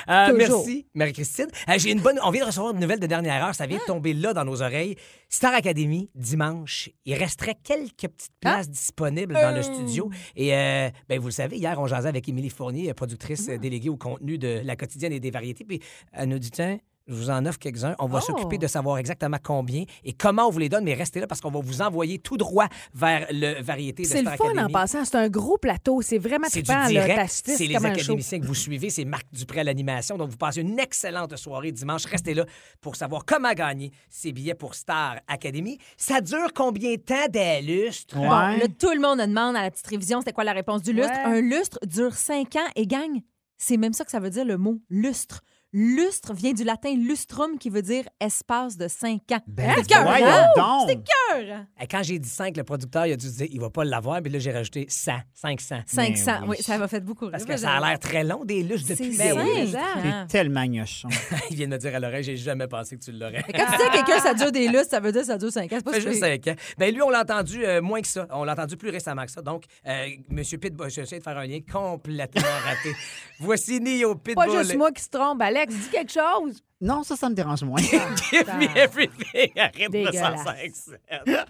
Euh, 0.08 0.30
Toujours. 0.30 0.64
merci, 0.64 0.86
Marie-Christine. 0.94 1.48
Euh, 1.68 1.74
J'ai 1.76 1.90
une 1.92 2.00
bonne. 2.00 2.18
On 2.24 2.30
vient 2.30 2.40
de 2.40 2.46
recevoir 2.46 2.72
une 2.72 2.80
nouvelle 2.80 3.00
de 3.00 3.06
dernière 3.06 3.44
heure. 3.44 3.54
Ça 3.54 3.66
vient 3.66 3.76
de 3.76 3.84
tomber 3.84 4.14
là 4.14 4.32
dans 4.32 4.46
nos 4.46 4.62
oreilles. 4.62 4.96
Star 5.28 5.52
Academy, 5.52 6.08
dimanche. 6.14 6.88
Il 7.04 7.14
resterait 7.14 7.56
quelques 7.62 8.08
petites 8.08 8.32
places 8.40 8.70
disponibles 8.70 9.34
dans 9.34 9.54
le 9.54 9.62
studio. 9.62 10.10
Et 10.36 10.54
euh, 10.54 10.88
ben, 11.06 11.20
vous 11.20 11.26
le 11.26 11.32
savez, 11.32 11.58
hier, 11.58 11.78
on 11.78 11.86
jasait 11.86 12.08
avec 12.08 12.26
Émilie 12.30 12.48
Fournier, 12.48 12.94
productrice 12.94 13.46
euh, 13.50 13.58
déléguée 13.58 13.90
au 13.90 13.98
contenu 13.98 14.38
de 14.38 14.62
La 14.64 14.74
quotidienne 14.74 15.12
et 15.12 15.20
des 15.20 15.30
variétés. 15.30 15.64
Puis 15.64 15.80
elle 16.14 16.30
nous 16.30 16.38
dit 16.38 16.50
tiens, 16.50 16.78
Je 17.06 17.12
vous 17.14 17.28
en 17.28 17.44
offre 17.44 17.58
quelques-uns. 17.58 17.94
On 17.98 18.06
va 18.06 18.20
Oh. 18.22 18.26
s'occuper 18.26 18.56
de 18.56 18.66
savoir 18.66 18.96
exactement 18.96 19.36
combien 19.42 19.84
et 20.04 20.14
comment 20.14 20.46
on 20.46 20.50
vous 20.50 20.58
les 20.58 20.70
donne, 20.70 20.84
mais 20.84 20.94
restez 20.94 21.20
là 21.20 21.26
parce 21.26 21.40
qu'on 21.42 21.50
va 21.50 21.60
vous 21.60 21.82
envoyer 21.82 22.18
tout 22.18 22.38
droit 22.38 22.66
vers 22.94 23.26
le 23.30 23.60
variété 23.62 24.04
de 24.04 24.08
C'est 24.08 24.22
le 24.22 24.28
Star 24.28 24.36
fun 24.36 24.44
en 24.44 24.48
Academy. 24.52 24.72
passant. 24.72 25.04
C'est 25.04 25.16
un 25.16 25.28
gros 25.28 25.58
plateau. 25.58 26.00
C'est 26.00 26.16
vraiment 26.16 26.46
C'est 26.48 26.60
du 26.62 26.66
trippant. 26.68 26.82
là. 26.84 26.88
direct. 26.88 27.16
T'assistes 27.16 27.50
C'est 27.58 27.66
les 27.66 27.76
académiciens 27.76 28.40
que 28.40 28.46
vous 28.46 28.54
suivez. 28.54 28.88
C'est 28.88 29.04
Marc 29.04 29.26
Dupré 29.32 29.60
à 29.60 29.64
l'animation. 29.64 30.16
Donc, 30.16 30.30
vous 30.30 30.38
passez 30.38 30.62
une 30.62 30.78
excellente 30.78 31.36
soirée 31.36 31.72
dimanche. 31.72 32.06
Restez 32.06 32.32
là 32.32 32.46
pour 32.80 32.96
savoir 32.96 33.26
comment 33.26 33.52
gagner 33.52 33.90
ces 34.08 34.32
billets 34.32 34.54
pour 34.54 34.74
Star 34.74 35.16
Academy. 35.28 35.76
Ça 35.98 36.22
dure 36.22 36.54
combien 36.54 36.92
de 36.94 37.00
temps 37.02 37.28
des 37.28 37.60
lustres? 37.60 38.16
Ouais. 38.16 38.22
Bon, 38.28 38.30
là, 38.30 38.66
tout 38.78 38.92
le 38.94 39.00
monde 39.00 39.18
demande 39.20 39.56
à 39.56 39.62
la 39.62 39.70
petite 39.70 39.86
révision 39.88 40.20
c'était 40.20 40.32
quoi 40.32 40.44
la 40.44 40.54
réponse 40.54 40.80
du 40.80 40.94
lustre? 40.94 41.12
Ouais. 41.12 41.36
Un 41.36 41.40
lustre 41.42 41.78
dure 41.86 42.14
cinq 42.14 42.56
ans 42.56 42.66
et 42.76 42.86
gagne. 42.86 43.20
C'est 43.58 43.76
même 43.76 43.92
ça 43.92 44.04
que 44.06 44.10
ça 44.10 44.20
veut 44.20 44.30
dire 44.30 44.44
le 44.46 44.56
mot 44.56 44.80
lustre. 44.88 45.42
Lustre 45.76 46.32
vient 46.34 46.52
du 46.52 46.62
latin 46.62 46.94
lustrum 46.94 47.58
qui 47.58 47.68
veut 47.68 47.82
dire 47.82 48.04
espace 48.20 48.76
de 48.76 48.86
cinq 48.86 49.22
ans. 49.32 49.40
Ben, 49.48 49.72
C'est 49.78 49.88
cœur, 49.88 50.06
hein? 50.08 50.46
donc. 50.56 50.88
C'est 50.88 50.94
cœur! 51.42 51.64
Quand 51.90 52.02
j'ai 52.04 52.20
dit 52.20 52.28
5, 52.28 52.56
le 52.56 52.62
producteur 52.62 53.06
il 53.06 53.12
a 53.12 53.16
dû 53.16 53.26
se 53.26 53.38
dire 53.38 53.48
il 53.50 53.60
va 53.60 53.70
pas 53.70 53.84
l'avoir. 53.84 54.22
Puis 54.22 54.30
là, 54.32 54.38
j'ai 54.38 54.52
rajouté 54.52 54.86
100, 54.88 55.12
500. 55.34 55.80
500. 55.86 56.32
oui. 56.42 56.48
Oui, 56.50 56.56
ça 56.62 56.78
m'a 56.78 56.86
fait 56.86 57.00
beaucoup 57.00 57.28
Parce 57.28 57.42
rire. 57.42 57.54
que 57.56 57.60
ça 57.60 57.72
a 57.72 57.80
l'air 57.88 57.98
très 57.98 58.22
long, 58.22 58.44
des 58.44 58.62
lustres 58.62 58.86
C'est 58.86 58.94
depuis 59.02 59.16
cinq 59.16 59.34
des 59.44 59.62
lustres. 59.62 59.78
ans. 59.78 60.00
C'est 60.28 60.32
tellement 60.38 60.64
gnochon. 60.64 61.08
Il 61.50 61.56
vient 61.56 61.66
de 61.66 61.72
me 61.72 61.78
dire 61.78 61.92
à 61.92 61.98
l'oreille, 61.98 62.22
j'ai 62.22 62.36
jamais 62.36 62.68
pensé 62.68 62.96
que 62.96 63.02
tu 63.02 63.10
l'aurais. 63.10 63.42
Quand 63.42 63.66
tu 63.72 63.76
dis 63.76 63.82
à 63.82 63.90
quelqu'un 63.90 64.20
ça 64.20 64.34
dure 64.34 64.52
des 64.52 64.68
lustres, 64.68 64.90
ça 64.90 65.00
veut 65.00 65.10
dire 65.10 65.22
que 65.22 65.26
ça 65.26 65.38
dure 65.38 65.50
cinq 65.50 65.72
ans. 65.72 65.78
C'est 65.78 65.84
pas 65.84 65.98
juste 65.98 66.08
pire. 66.20 66.38
5 66.44 66.46
ans. 66.48 66.54
Ben 66.78 66.94
lui, 66.94 67.02
on 67.02 67.10
l'a 67.10 67.22
entendu 67.22 67.64
euh, 67.64 67.82
moins 67.82 68.00
que 68.00 68.06
ça. 68.06 68.28
On 68.30 68.44
l'a 68.44 68.52
entendu 68.52 68.76
plus 68.76 68.90
récemment 68.90 69.24
que 69.24 69.32
ça. 69.32 69.42
Donc, 69.42 69.64
euh, 69.88 70.06
Monsieur 70.30 70.58
Pitbull, 70.58 70.88
j'essaie 70.90 71.18
de 71.18 71.24
faire 71.24 71.36
un 71.38 71.46
lien 71.46 71.58
complètement 71.70 72.42
raté. 72.64 72.94
Voici 73.40 73.80
Neo 73.80 74.14
Pitbull. 74.14 74.46
Pas 74.46 74.62
juste 74.62 74.76
moi 74.76 74.92
qui 74.92 75.02
se 75.02 75.08
trompe. 75.08 75.40
Alex, 75.42 75.63
dis 75.72 75.88
quelque 75.90 76.12
chose. 76.12 76.62
Non, 76.80 77.02
ça, 77.02 77.16
ça 77.16 77.28
me 77.28 77.34
dérange 77.34 77.62
moins. 77.64 77.80
Give 78.30 78.46
me 78.58 78.76
everything. 78.76 79.50
Arrête 79.58 79.90
de 79.90 80.04
Dégueulasse. 80.04 80.44
105. 80.44 80.98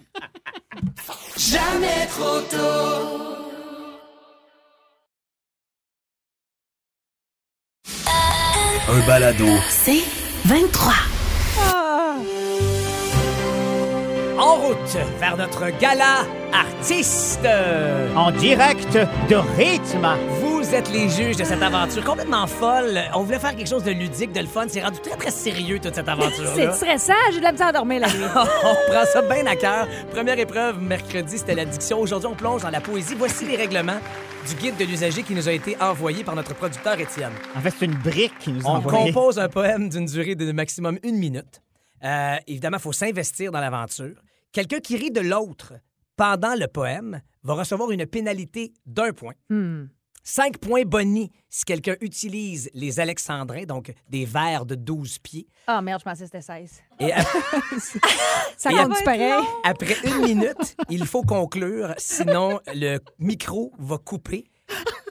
Un 8.87 9.07
balado. 9.07 9.47
C'est 9.71 10.03
23. 10.45 10.93
En 14.39 14.55
route 14.57 14.97
vers 15.19 15.37
notre 15.37 15.71
gala 15.81 16.27
artiste. 16.53 17.41
en 18.15 18.31
direct 18.33 18.93
de 19.29 19.37
rythme. 19.57 20.07
Vous 20.75 20.81
êtes 20.81 20.91
les 20.93 21.09
juges 21.09 21.37
de 21.37 21.45
cette 21.45 21.63
aventure 21.63 22.03
complètement 22.05 22.49
folle. 22.49 23.01
On 23.15 23.23
voulait 23.23 23.39
faire 23.39 23.55
quelque 23.55 23.69
chose 23.69 23.85
de 23.85 23.93
ludique, 23.93 24.33
de 24.33 24.41
le 24.41 24.47
fun. 24.49 24.67
C'est 24.67 24.83
rendu 24.83 24.99
très, 24.99 25.15
très 25.17 25.31
sérieux, 25.31 25.79
toute 25.79 25.95
cette 25.95 26.05
C'est 26.07 26.11
aventure-là. 26.11 26.73
stressant. 26.73 27.13
J'ai 27.31 27.39
de 27.39 27.45
la 27.45 27.53
misère 27.53 27.69
à 27.69 27.73
dormir 27.73 28.01
la 28.01 28.09
nuit. 28.09 28.25
on 28.35 28.91
prend 28.91 29.05
ça 29.05 29.23
bien 29.23 29.47
à 29.47 29.55
cœur. 29.55 29.87
Première 30.11 30.37
épreuve, 30.37 30.81
mercredi, 30.83 31.39
c'était 31.39 31.55
l'addiction. 31.55 32.01
Aujourd'hui, 32.01 32.27
on 32.27 32.35
plonge 32.35 32.63
dans 32.63 32.71
la 32.71 32.81
poésie. 32.81 33.15
Voici 33.17 33.47
les 33.47 33.55
règlements 33.55 34.01
du 34.49 34.55
guide 34.57 34.77
de 34.77 34.85
l'usager 34.85 35.23
qui 35.23 35.33
nous 35.37 35.49
a 35.49 35.53
été 35.53 35.81
envoyé 35.81 36.25
par 36.25 36.35
notre 36.35 36.57
producteur 36.57 36.99
Étienne. 36.99 37.31
En 37.55 37.61
fait, 37.61 37.71
c'est 37.79 37.85
une 37.85 37.95
brique 37.95 38.37
qui 38.41 38.51
nous 38.51 38.67
a 38.67 38.71
On 38.71 38.75
envoyé. 38.79 39.13
compose 39.13 39.39
un 39.39 39.49
poème 39.49 39.89
d'une 39.89 40.07
durée 40.07 40.35
de 40.35 40.51
maximum 40.51 40.99
une 41.05 41.19
minute. 41.19 41.63
Euh, 42.03 42.35
évidemment, 42.49 42.79
il 42.79 42.83
faut 42.83 42.93
s'investir 42.93 43.53
dans 43.53 43.61
l'aventure. 43.61 44.17
Quelqu'un 44.51 44.81
qui 44.81 44.97
rit 44.97 45.13
de 45.13 45.21
l'autre 45.21 45.75
pendant 46.17 46.57
le 46.59 46.67
poème 46.67 47.21
va 47.45 47.55
recevoir 47.55 47.93
une 47.93 48.07
pénalité 48.07 48.73
d'un 48.87 49.13
point. 49.13 49.35
Hmm. 49.51 49.85
Cinq 50.27 50.57
points 50.57 50.85
bonus 50.87 51.29
si 51.51 51.65
quelqu'un 51.67 51.97
utilise 52.01 52.71
les 52.73 52.99
alexandrins, 52.99 53.65
donc 53.65 53.93
des 54.09 54.25
verres 54.25 54.65
de 54.65 54.75
12 54.75 55.19
pieds. 55.19 55.47
Ah 55.67 55.83
merde, 55.83 56.01
je 56.01 56.05
pensais 56.05 56.21
que 56.25 56.31
c'était 56.33 56.41
16. 56.41 56.83
Et 57.01 57.13
a- 57.13 57.23
Ça 58.57 58.71
compte 58.71 59.05
pareil? 59.05 59.33
après 59.65 59.97
une 60.05 60.23
minute, 60.23 60.77
il 60.89 61.07
faut 61.07 61.23
conclure, 61.23 61.95
sinon 61.99 62.59
le 62.69 62.99
micro 63.19 63.73
va 63.79 63.99
couper 63.99 64.47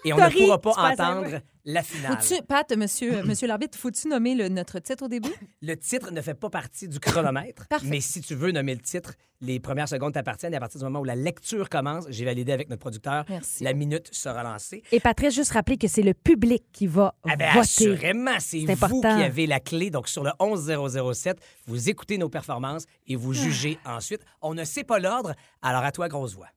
et 0.05 0.13
on 0.13 0.17
ne 0.17 0.29
pourra 0.29 0.59
pas 0.61 0.91
entendre 0.91 1.39
la 1.65 1.81
finale. 1.81 2.17
Faut-tu, 2.21 2.41
Pat, 2.43 2.69
monsieur, 2.75 3.23
monsieur 3.23 3.47
l'arbitre, 3.47 3.77
faut-tu 3.77 4.09
nommer 4.09 4.35
le- 4.35 4.49
notre 4.49 4.79
titre 4.79 5.05
au 5.05 5.07
début? 5.07 5.29
Le 5.61 5.75
titre 5.75 6.11
ne 6.11 6.21
fait 6.21 6.33
pas 6.33 6.49
partie 6.49 6.89
du 6.89 6.99
chronomètre, 6.99 7.67
Parfait. 7.69 7.87
mais 7.89 8.01
si 8.01 8.19
tu 8.19 8.35
veux 8.35 8.51
nommer 8.51 8.75
le 8.75 8.81
titre, 8.81 9.13
les 9.39 9.61
premières 9.61 9.87
secondes 9.87 10.11
t'appartiennent 10.13 10.53
et 10.53 10.57
à 10.57 10.59
partir 10.59 10.77
du 10.79 10.83
moment 10.83 10.99
où 10.99 11.05
la 11.05 11.15
lecture 11.15 11.69
commence, 11.69 12.03
j'ai 12.09 12.25
validé 12.25 12.51
avec 12.51 12.69
notre 12.69 12.81
producteur, 12.81 13.23
Merci. 13.29 13.63
la 13.63 13.73
minute 13.73 14.13
sera 14.13 14.43
lancée. 14.43 14.83
Et 14.91 14.99
Patrice, 14.99 15.33
juste 15.35 15.51
rappeler 15.53 15.77
que 15.77 15.87
c'est 15.87 16.01
le 16.01 16.13
public 16.13 16.65
qui 16.73 16.85
va 16.87 17.15
Ah 17.23 17.37
ben, 17.37 17.47
voter. 17.47 17.59
assurément, 17.59 18.31
c'est 18.39 18.59
C'est 18.59 18.65
vous 18.65 18.71
important. 18.73 19.15
qui 19.17 19.23
avez 19.23 19.47
la 19.47 19.61
clé. 19.61 19.89
Donc, 19.89 20.09
sur 20.09 20.23
le 20.25 20.31
11007, 20.39 21.37
vous 21.67 21.89
écoutez 21.89 22.17
nos 22.17 22.27
performances 22.29 22.85
et 23.07 23.15
vous 23.15 23.31
jugez 23.33 23.79
ensuite. 23.85 24.21
On 24.41 24.53
ne 24.53 24.65
sait 24.65 24.83
pas 24.83 24.99
l'ordre, 24.99 25.33
alors 25.61 25.83
à 25.83 25.93
toi, 25.93 26.09
grosse 26.09 26.35
voix. 26.35 26.49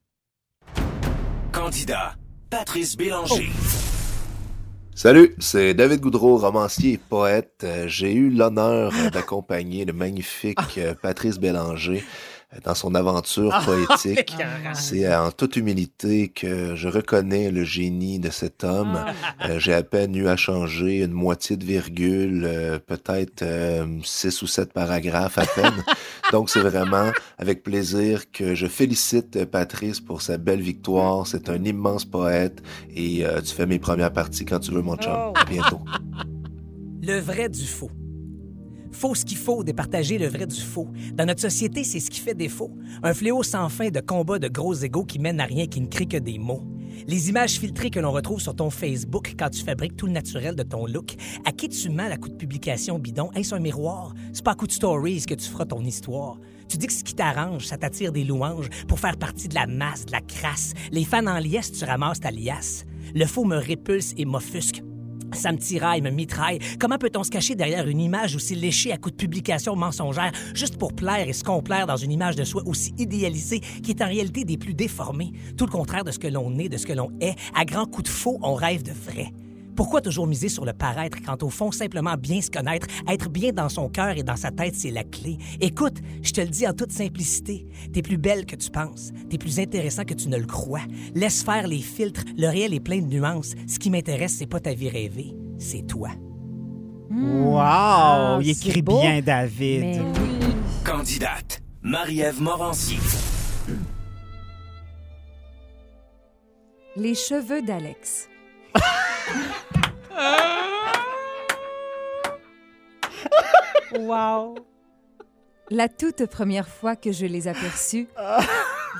Candidat, 1.52 2.14
Patrice 2.50 2.96
Bélanger. 2.96 3.50
Salut, 4.94 5.34
c'est 5.38 5.74
David 5.74 6.00
Goudreau, 6.00 6.38
romancier 6.38 6.92
et 6.92 6.98
poète. 6.98 7.62
Euh, 7.64 7.84
J'ai 7.88 8.12
eu 8.14 8.30
l'honneur 8.30 8.92
d'accompagner 9.12 9.84
le 9.84 9.92
magnifique 9.92 10.58
euh, 10.78 10.94
Patrice 10.94 11.38
Bélanger 11.38 12.02
euh, 12.54 12.58
dans 12.64 12.74
son 12.74 12.94
aventure 12.94 13.52
poétique. 13.64 14.34
C'est 14.74 15.12
en 15.14 15.32
toute 15.32 15.56
humilité 15.56 16.28
que 16.28 16.76
je 16.76 16.88
reconnais 16.88 17.50
le 17.50 17.64
génie 17.64 18.18
de 18.20 18.30
cet 18.30 18.64
homme. 18.64 19.04
Euh, 19.44 19.58
J'ai 19.58 19.74
à 19.74 19.82
peine 19.82 20.14
eu 20.14 20.28
à 20.28 20.36
changer 20.36 21.00
une 21.00 21.12
moitié 21.12 21.56
de 21.58 21.64
virgule, 21.64 22.44
euh, 22.46 22.78
peut-être 22.78 23.42
euh, 23.42 23.84
six 24.04 24.40
ou 24.40 24.46
sept 24.46 24.72
paragraphes 24.72 25.38
à 25.38 25.46
peine. 25.46 25.84
Donc 26.32 26.50
c'est 26.50 26.60
vraiment 26.60 27.10
avec 27.38 27.62
plaisir 27.62 28.30
que 28.30 28.54
je 28.54 28.66
félicite 28.66 29.36
euh, 29.36 29.46
Patrice 29.46 30.00
pour 30.00 30.22
sa 30.22 30.38
belle 30.38 30.60
victoire. 30.60 31.26
C'est 31.26 31.48
un 31.48 31.62
immense 31.64 32.04
poète 32.04 32.62
et 32.94 33.24
euh, 33.24 33.40
tu 33.40 33.54
fais 33.54 33.66
mes 33.66 33.78
premières 33.78 34.12
parties 34.12 34.44
quand 34.44 34.58
tu 34.58 34.72
veux, 34.72 34.82
mon 34.82 34.96
chum. 34.96 35.12
À 35.12 35.44
bientôt. 35.48 35.80
Le 37.02 37.20
vrai 37.20 37.48
du 37.48 37.66
faux. 37.66 37.90
Faut 38.90 39.14
ce 39.14 39.24
qu'il 39.24 39.36
faut, 39.36 39.62
départager 39.62 40.18
le 40.18 40.26
vrai 40.26 40.46
du 40.46 40.60
faux. 40.60 40.88
Dans 41.12 41.26
notre 41.26 41.42
société, 41.42 41.84
c'est 41.84 42.00
ce 42.00 42.10
qui 42.10 42.18
fait 42.18 42.34
défaut. 42.34 42.70
Un 43.02 43.12
fléau 43.12 43.42
sans 43.42 43.68
fin 43.68 43.90
de 43.90 44.00
combats 44.00 44.38
de 44.38 44.48
gros 44.48 44.74
égaux 44.74 45.04
qui 45.04 45.18
mènent 45.18 45.40
à 45.40 45.44
rien, 45.44 45.66
qui 45.66 45.82
ne 45.82 45.86
crient 45.86 46.08
que 46.08 46.16
des 46.16 46.38
mots. 46.38 46.64
Les 47.06 47.28
images 47.28 47.58
filtrées 47.58 47.90
que 47.90 48.00
l'on 48.00 48.12
retrouve 48.12 48.40
sur 48.40 48.54
ton 48.54 48.70
Facebook 48.70 49.34
quand 49.38 49.50
tu 49.50 49.62
fabriques 49.62 49.96
tout 49.96 50.06
le 50.06 50.12
naturel 50.12 50.56
de 50.56 50.62
ton 50.62 50.86
look. 50.86 51.14
À 51.44 51.52
qui 51.52 51.68
tu 51.68 51.90
mens 51.90 52.10
à 52.10 52.16
coup 52.16 52.28
de 52.28 52.34
publication 52.34 52.98
bidon? 52.98 53.30
Est-ce 53.32 53.54
un 53.54 53.58
miroir? 53.58 54.14
C'est 54.32 54.44
pas 54.44 54.52
à 54.52 54.54
coup 54.54 54.66
de 54.66 54.72
stories 54.72 55.24
que 55.26 55.34
tu 55.34 55.48
feras 55.48 55.66
ton 55.66 55.82
histoire. 55.82 56.38
Tu 56.68 56.78
dis 56.78 56.86
que 56.86 56.92
ce 56.92 57.04
qui 57.04 57.14
t'arrange, 57.14 57.66
ça 57.66 57.76
t'attire 57.76 58.12
des 58.12 58.24
louanges 58.24 58.68
pour 58.88 58.98
faire 58.98 59.16
partie 59.16 59.48
de 59.48 59.54
la 59.54 59.66
masse, 59.66 60.06
de 60.06 60.12
la 60.12 60.20
crasse. 60.20 60.72
Les 60.90 61.04
fans 61.04 61.26
en 61.26 61.38
liesse, 61.38 61.72
tu 61.72 61.84
ramasses 61.84 62.20
ta 62.20 62.30
liasse. 62.30 62.84
Le 63.14 63.26
faux 63.26 63.44
me 63.44 63.56
répulse 63.56 64.14
et 64.16 64.24
m'offusque. 64.24 64.82
Ça 65.36 65.52
me 65.52 65.58
tiraille, 65.58 66.00
me 66.00 66.10
mitraille. 66.10 66.58
Comment 66.80 66.98
peut-on 66.98 67.22
se 67.22 67.30
cacher 67.30 67.54
derrière 67.54 67.86
une 67.86 68.00
image 68.00 68.34
aussi 68.34 68.54
léchée 68.54 68.92
à 68.92 68.96
coups 68.96 69.12
de 69.12 69.20
publication 69.20 69.76
mensongère, 69.76 70.32
juste 70.54 70.78
pour 70.78 70.94
plaire 70.94 71.28
et 71.28 71.32
se 71.32 71.44
complaire 71.44 71.86
dans 71.86 71.96
une 71.96 72.10
image 72.10 72.36
de 72.36 72.44
soi 72.44 72.62
aussi 72.66 72.94
idéalisée 72.98 73.60
qui 73.60 73.90
est 73.90 74.02
en 74.02 74.06
réalité 74.06 74.44
des 74.44 74.56
plus 74.56 74.74
déformées? 74.74 75.32
Tout 75.56 75.66
le 75.66 75.72
contraire 75.72 76.04
de 76.04 76.10
ce 76.10 76.18
que 76.18 76.28
l'on 76.28 76.58
est, 76.58 76.68
de 76.68 76.76
ce 76.76 76.86
que 76.86 76.92
l'on 76.92 77.10
est. 77.20 77.36
À 77.54 77.64
grands 77.64 77.86
coups 77.86 78.04
de 78.04 78.08
faux, 78.08 78.38
on 78.42 78.54
rêve 78.54 78.82
de 78.82 78.92
vrai. 78.92 79.32
Pourquoi 79.76 80.00
toujours 80.00 80.26
miser 80.26 80.48
sur 80.48 80.64
le 80.64 80.72
paraître 80.72 81.18
quand 81.24 81.42
au 81.42 81.50
fond, 81.50 81.70
simplement 81.70 82.14
bien 82.14 82.40
se 82.40 82.50
connaître, 82.50 82.86
être 83.08 83.28
bien 83.28 83.52
dans 83.52 83.68
son 83.68 83.90
cœur 83.90 84.16
et 84.16 84.22
dans 84.22 84.36
sa 84.36 84.50
tête, 84.50 84.74
c'est 84.74 84.90
la 84.90 85.04
clé? 85.04 85.36
Écoute, 85.60 85.98
je 86.22 86.32
te 86.32 86.40
le 86.40 86.48
dis 86.48 86.66
en 86.66 86.72
toute 86.72 86.92
simplicité, 86.92 87.66
t'es 87.92 88.00
plus 88.00 88.16
belle 88.16 88.46
que 88.46 88.56
tu 88.56 88.70
penses, 88.70 89.12
t'es 89.28 89.36
plus 89.36 89.60
intéressant 89.60 90.04
que 90.04 90.14
tu 90.14 90.28
ne 90.30 90.38
le 90.38 90.46
crois. 90.46 90.80
Laisse 91.14 91.42
faire 91.42 91.66
les 91.66 91.80
filtres, 91.80 92.24
le 92.38 92.48
réel 92.48 92.72
est 92.72 92.80
plein 92.80 93.02
de 93.02 93.06
nuances. 93.06 93.52
Ce 93.68 93.78
qui 93.78 93.90
m'intéresse, 93.90 94.36
c'est 94.38 94.46
pas 94.46 94.60
ta 94.60 94.72
vie 94.72 94.88
rêvée, 94.88 95.34
c'est 95.58 95.86
toi. 95.86 96.08
Wow! 97.10 97.58
Ah, 97.58 98.38
il 98.40 98.48
écrit 98.48 98.80
beau. 98.82 99.00
bien, 99.00 99.20
David. 99.20 99.80
Mais. 99.80 100.00
Candidate, 100.84 101.62
Marie-Ève 101.82 102.40
Morancier. 102.40 102.98
Les 106.96 107.14
cheveux 107.14 107.60
d'Alex. 107.60 108.28
Wow. 113.98 114.56
La 115.70 115.88
toute 115.88 116.26
première 116.26 116.68
fois 116.68 116.96
que 116.96 117.12
je 117.12 117.26
les 117.26 117.48
aperçus, 117.48 118.08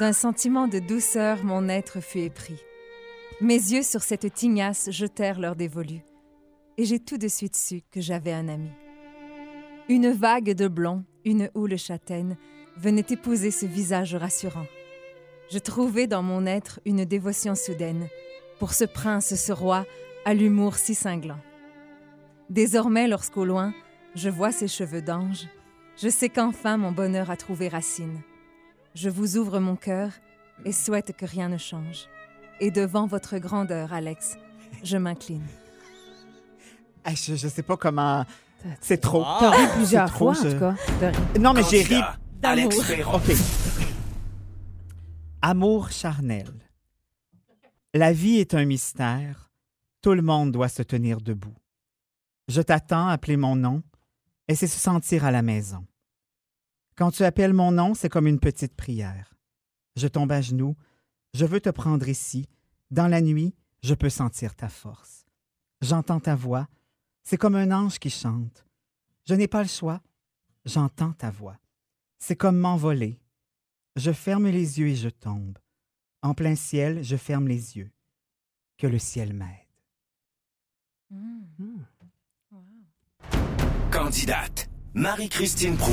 d'un 0.01 0.13
sentiment 0.13 0.69
de 0.69 0.79
douceur, 0.79 1.45
mon 1.45 1.69
être 1.69 2.01
fut 2.01 2.21
épris. 2.21 2.61
Mes 3.41 3.55
yeux 3.55 3.83
sur 3.83 4.03
cette 4.03 4.33
tignasse 4.33 4.91
jetèrent 4.91 5.39
leur 5.39 5.55
dévolu, 5.55 6.01
et 6.79 6.85
j'ai 6.85 6.99
tout 6.99 7.19
de 7.19 7.29
suite 7.29 7.57
su 7.57 7.83
que 7.93 8.01
j'avais 8.01 8.33
un 8.33 8.49
ami. 8.49 8.71
Une 9.89 10.11
vague 10.11 10.55
de 10.55 10.67
blond, 10.67 11.05
une 11.25 11.51
houle 11.55 11.77
châtaine, 11.77 12.37
venait 12.77 13.05
épouser 13.11 13.51
ce 13.51 13.67
visage 13.67 14.15
rassurant. 14.15 14.67
Je 15.51 15.59
trouvai 15.59 16.07
dans 16.07 16.23
mon 16.23 16.47
être 16.47 16.81
une 16.85 17.05
dévotion 17.05 17.55
soudaine 17.55 18.09
pour 18.59 18.73
ce 18.73 18.85
prince, 18.85 19.35
ce 19.35 19.53
roi, 19.53 19.85
à 20.27 20.35
l'humour 20.35 20.75
si 20.75 20.95
cinglant. 20.97 21.39
Désormais, 22.51 23.07
lorsqu'au 23.09 23.45
loin, 23.47 23.73
Je 24.17 24.31
vois 24.31 24.51
ses 24.51 24.67
cheveux 24.67 25.03
d'ange. 25.03 25.47
Je 26.03 26.09
sais 26.09 26.31
qu'enfin 26.31 26.79
mon 26.79 26.91
bonheur 26.91 27.31
a 27.31 27.37
trouvé 27.37 27.69
racine. 27.69 28.23
Je 28.95 29.11
vous 29.11 29.37
ouvre 29.37 29.61
mon 29.61 29.77
cœur 29.77 30.11
et 30.65 30.73
souhaite 30.73 31.15
que 31.15 31.27
rien 31.27 31.51
ne 31.51 31.59
change. 31.59 32.09
Et 32.61 32.71
devant 32.71 33.07
votre 33.07 33.37
grandeur, 33.37 33.93
Alex, 33.93 34.39
je 34.83 34.97
m'incline. 34.97 35.45
Ah, 37.05 37.15
je, 37.15 37.35
je 37.35 37.47
sais 37.47 37.63
pas 37.63 37.77
comment. 37.77 38.25
C'est 38.81 39.03
trop. 39.03 39.23
T'as 39.39 39.51
ri 39.51 39.67
plusieurs 39.75 40.09
C'est 40.09 40.15
trop, 40.15 40.33
fois, 40.33 40.49
en 40.49 40.51
tout 40.51 40.59
cas. 40.59 40.75
Non, 41.39 41.53
mais 41.53 41.63
j'ai 41.71 41.83
ri. 41.83 42.01
Alex. 42.43 42.79
OK. 43.13 43.37
Amour 45.43 45.91
charnel. 45.91 46.49
La 47.93 48.15
vie 48.15 48.39
est 48.39 48.55
un 48.55 48.65
mystère. 48.65 49.46
Tout 50.07 50.15
le 50.15 50.23
monde 50.23 50.53
doit 50.53 50.69
se 50.69 50.85
tenir 50.85 51.21
debout. 51.21 51.57
Je 52.47 52.63
t'attends 52.63 53.09
appeler 53.09 53.37
mon 53.37 53.57
nom, 53.57 53.83
et 54.47 54.55
c'est 54.55 54.69
se 54.69 54.79
sentir 54.79 55.25
à 55.25 55.33
la 55.33 55.43
maison. 55.43 55.85
Quand 56.95 57.11
tu 57.11 57.25
appelles 57.25 57.53
mon 57.53 57.73
nom, 57.73 57.93
c'est 57.93 58.09
comme 58.09 58.29
une 58.29 58.39
petite 58.39 58.77
prière. 58.77 59.35
Je 59.97 60.07
tombe 60.07 60.31
à 60.31 60.41
genoux, 60.41 60.77
je 61.35 61.45
veux 61.45 61.59
te 61.59 61.71
prendre 61.71 62.09
ici. 62.09 62.49
Dans 62.93 63.09
la 63.09 63.21
nuit, 63.21 63.53
je 63.83 63.95
peux 63.95 64.09
sentir 64.09 64.55
ta 64.55 64.69
force. 64.69 65.27
J'entends 65.81 66.21
ta 66.21 66.37
voix, 66.37 66.69
c'est 67.25 67.37
comme 67.37 67.57
un 67.57 67.73
ange 67.73 67.99
qui 67.99 68.11
chante. 68.11 68.65
Je 69.25 69.35
n'ai 69.35 69.49
pas 69.49 69.65
le 69.65 69.69
choix, 69.69 70.01
j'entends 70.65 71.15
ta 71.15 71.33
voix. 71.33 71.59
C'est 72.21 72.37
comme 72.37 72.59
m'envoler. 72.59 73.19
Je 73.97 74.13
ferme 74.13 74.47
les 74.47 74.79
yeux 74.79 74.87
et 74.87 74.95
je 74.95 75.09
tombe. 75.09 75.59
En 76.23 76.33
plein 76.33 76.55
ciel, 76.55 77.03
je 77.03 77.17
ferme 77.17 77.49
les 77.49 77.77
yeux. 77.77 77.91
Que 78.79 78.87
le 78.87 79.01
ciel 79.01 79.35
m'aide. 79.35 79.66
Candidate, 83.93 84.69
Marie-Christine 84.95 85.77
Prou. 85.77 85.93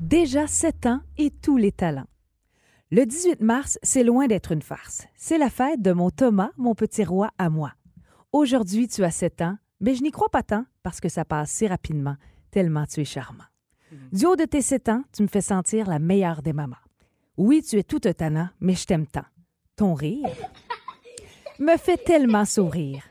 Déjà 0.00 0.48
7 0.48 0.86
ans 0.86 1.00
et 1.16 1.30
tous 1.30 1.56
les 1.56 1.70
talents. 1.70 2.08
Le 2.90 3.06
18 3.06 3.40
mars, 3.40 3.78
c'est 3.84 4.02
loin 4.02 4.26
d'être 4.26 4.50
une 4.50 4.62
farce. 4.62 5.06
C'est 5.14 5.38
la 5.38 5.48
fête 5.48 5.80
de 5.80 5.92
mon 5.92 6.10
Thomas, 6.10 6.50
mon 6.56 6.74
petit 6.74 7.04
roi 7.04 7.30
à 7.38 7.50
moi. 7.50 7.72
Aujourd'hui, 8.32 8.88
tu 8.88 9.04
as 9.04 9.12
7 9.12 9.42
ans, 9.42 9.58
mais 9.80 9.94
je 9.94 10.02
n'y 10.02 10.10
crois 10.10 10.28
pas 10.28 10.42
tant 10.42 10.64
parce 10.82 11.00
que 11.00 11.08
ça 11.08 11.24
passe 11.24 11.52
si 11.52 11.68
rapidement, 11.68 12.16
tellement 12.50 12.86
tu 12.86 13.00
es 13.00 13.04
charmant. 13.04 13.44
Du 14.12 14.26
haut 14.26 14.36
de 14.36 14.44
tes 14.44 14.62
7 14.62 14.88
ans, 14.88 15.04
tu 15.12 15.22
me 15.22 15.28
fais 15.28 15.40
sentir 15.40 15.88
la 15.88 16.00
meilleure 16.00 16.42
des 16.42 16.52
mamans. 16.52 16.76
Oui, 17.36 17.62
tu 17.62 17.78
es 17.78 17.84
tout 17.84 18.00
un 18.04 18.12
tannant, 18.12 18.48
mais 18.58 18.74
je 18.74 18.86
t'aime 18.86 19.06
tant. 19.06 19.26
Ton 19.76 19.94
rire 19.94 20.28
me 21.60 21.76
fait 21.76 22.02
tellement 22.02 22.44
sourire. 22.44 23.04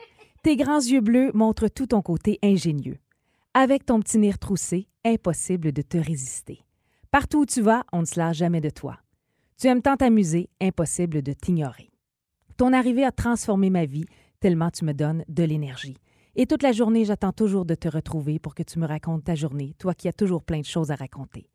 Tes 0.43 0.58
grands 0.58 0.82
yeux 0.82 0.99
bleus 0.99 1.32
montrent 1.34 1.69
tout 1.69 1.88
ton 1.88 2.01
côté 2.01 2.38
ingénieux. 2.43 2.97
Avec 3.53 3.86
ton 3.86 4.01
petit 4.01 4.17
nez 4.17 4.32
retroussé, 4.32 4.89
impossible 5.06 5.71
de 5.71 5.82
te 5.82 5.97
résister. 5.97 6.65
Partout 7.12 7.43
où 7.43 7.45
tu 7.45 7.62
vas, 7.62 7.86
on 7.93 8.01
ne 8.01 8.06
se 8.06 8.19
lâche 8.19 8.39
jamais 8.39 8.60
de 8.60 8.69
toi. 8.69 8.97
Tu 9.58 9.67
aimes 9.67 9.82
tant 9.82 9.95
t'amuser, 9.95 10.49
impossible 10.60 11.21
de 11.21 11.32
t'ignorer. 11.32 11.91
Ton 12.58 12.73
arrivée 12.73 13.06
a 13.06 13.13
transformé 13.13 13.69
ma 13.69 13.86
vie, 13.86 14.03
tellement 14.41 14.69
tu 14.69 14.84
me 14.84 14.91
donnes 14.91 15.23
de 15.29 15.43
l'énergie. 15.43 15.95
Et 16.36 16.45
toute 16.45 16.63
la 16.63 16.73
journée, 16.73 17.06
j'attends 17.06 17.32
toujours 17.32 17.63
de 17.63 17.75
te 17.75 17.88
retrouver 17.88 18.38
pour 18.38 18.53
que 18.53 18.63
tu 18.63 18.79
me 18.79 18.86
racontes 18.86 19.23
ta 19.23 19.36
journée, 19.36 19.75
toi 19.79 19.93
qui 19.93 20.10
as 20.10 20.13
toujours 20.13 20.43
plein 20.43 20.60
de 20.60 20.65
choses 20.65 20.91
à 20.91 20.95
raconter. 20.95 21.47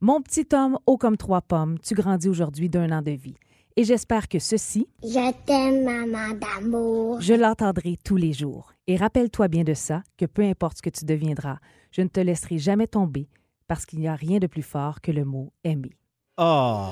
Mon 0.00 0.22
petit 0.22 0.46
homme, 0.54 0.78
haut 0.86 0.96
comme 0.96 1.18
trois 1.18 1.42
pommes, 1.42 1.78
tu 1.80 1.92
grandis 1.92 2.30
aujourd'hui 2.30 2.70
d'un 2.70 2.90
an 2.90 3.02
de 3.02 3.10
vie. 3.10 3.36
Et 3.76 3.84
j'espère 3.84 4.28
que 4.28 4.38
ceci, 4.38 4.86
Je 5.02 5.32
t'aime, 5.46 5.84
maman 5.84 6.34
d'amour. 6.34 7.20
je 7.20 7.34
l'entendrai 7.34 7.96
tous 8.04 8.16
les 8.16 8.32
jours. 8.32 8.72
Et 8.86 8.96
rappelle-toi 8.96 9.48
bien 9.48 9.62
de 9.64 9.74
ça, 9.74 10.02
que 10.18 10.26
peu 10.26 10.42
importe 10.42 10.78
ce 10.78 10.82
que 10.82 10.90
tu 10.90 11.04
deviendras, 11.04 11.56
je 11.92 12.02
ne 12.02 12.08
te 12.08 12.20
laisserai 12.20 12.58
jamais 12.58 12.86
tomber 12.88 13.28
parce 13.68 13.86
qu'il 13.86 14.00
n'y 14.00 14.08
a 14.08 14.14
rien 14.16 14.38
de 14.38 14.46
plus 14.48 14.62
fort 14.62 15.00
que 15.00 15.12
le 15.12 15.24
mot 15.24 15.52
aimer. 15.64 15.92
Oh! 16.38 16.88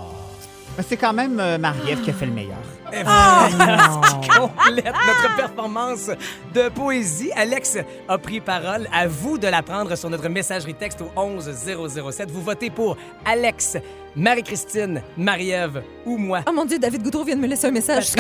Mais 0.77 0.85
c'est 0.85 0.97
quand 0.97 1.13
même 1.13 1.41
euh, 1.41 1.59
Marie-Ève 1.59 2.03
qui 2.03 2.11
a 2.11 2.13
fait 2.13 2.27
le 2.27 2.33
meilleur. 2.33 2.59
Complète 2.93 4.85
notre 4.85 5.37
performance 5.37 6.11
de 6.55 6.69
poésie. 6.69 7.33
Alex 7.35 7.79
a 8.09 8.19
pris 8.19 8.41
parole. 8.41 8.87
À 8.93 9.09
vous 9.09 9.39
de 9.39 9.49
la 9.49 9.63
prendre 9.63 9.97
sur 9.97 10.09
notre 10.11 10.29
messagerie 10.29 10.75
texte 10.75 11.01
au 11.03 11.11
11007. 11.19 12.31
Vous 12.31 12.43
votez 12.43 12.71
pour 12.71 12.97
Alex, 13.25 13.77
Marie-Christine, 14.17 15.03
Marie-Ève 15.17 15.83
ou 16.05 16.17
moi. 16.17 16.41
Oh 16.49 16.53
mon 16.53 16.65
Dieu, 16.65 16.79
David 16.79 17.03
Goudreau 17.03 17.25
vient 17.25 17.37
de 17.37 17.41
me 17.41 17.47
laisser 17.47 17.67
un 17.67 17.71
message. 17.71 18.13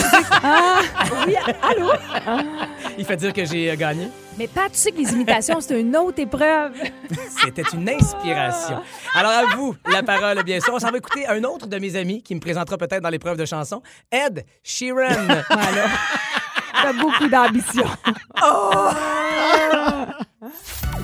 Ah, 0.42 0.80
oui, 1.26 1.34
allô? 1.62 1.90
Il 2.96 3.04
fait 3.04 3.16
dire 3.16 3.32
que 3.32 3.44
j'ai 3.44 3.70
euh, 3.70 3.76
gagné. 3.76 4.08
Mais 4.38 4.46
Pat, 4.46 4.70
tu 4.70 4.78
sais 4.78 4.92
que 4.92 4.98
les 4.98 5.12
imitations, 5.12 5.60
c'est 5.60 5.80
une 5.80 5.96
autre 5.96 6.20
épreuve. 6.20 6.74
C'était 7.42 7.64
une 7.72 7.88
inspiration. 7.88 8.80
Alors 9.14 9.32
à 9.32 9.56
vous 9.56 9.74
la 9.90 10.02
parole, 10.02 10.42
bien 10.44 10.60
sûr. 10.60 10.74
On 10.74 10.78
s'en 10.78 10.90
va 10.90 10.98
écouter 10.98 11.26
un 11.26 11.42
autre 11.42 11.66
de 11.66 11.78
mes 11.78 11.96
amis 11.96 12.22
qui 12.22 12.34
me 12.34 12.40
présentera 12.40 12.76
peut-être 12.78 13.02
dans 13.02 13.08
l'épreuve 13.08 13.36
de 13.36 13.44
chanson, 13.44 13.82
Ed 14.12 14.44
Sheeran. 14.62 15.26
Voilà. 15.50 15.86
T'as 16.80 16.92
beaucoup 16.92 17.28
d'ambition. 17.28 17.84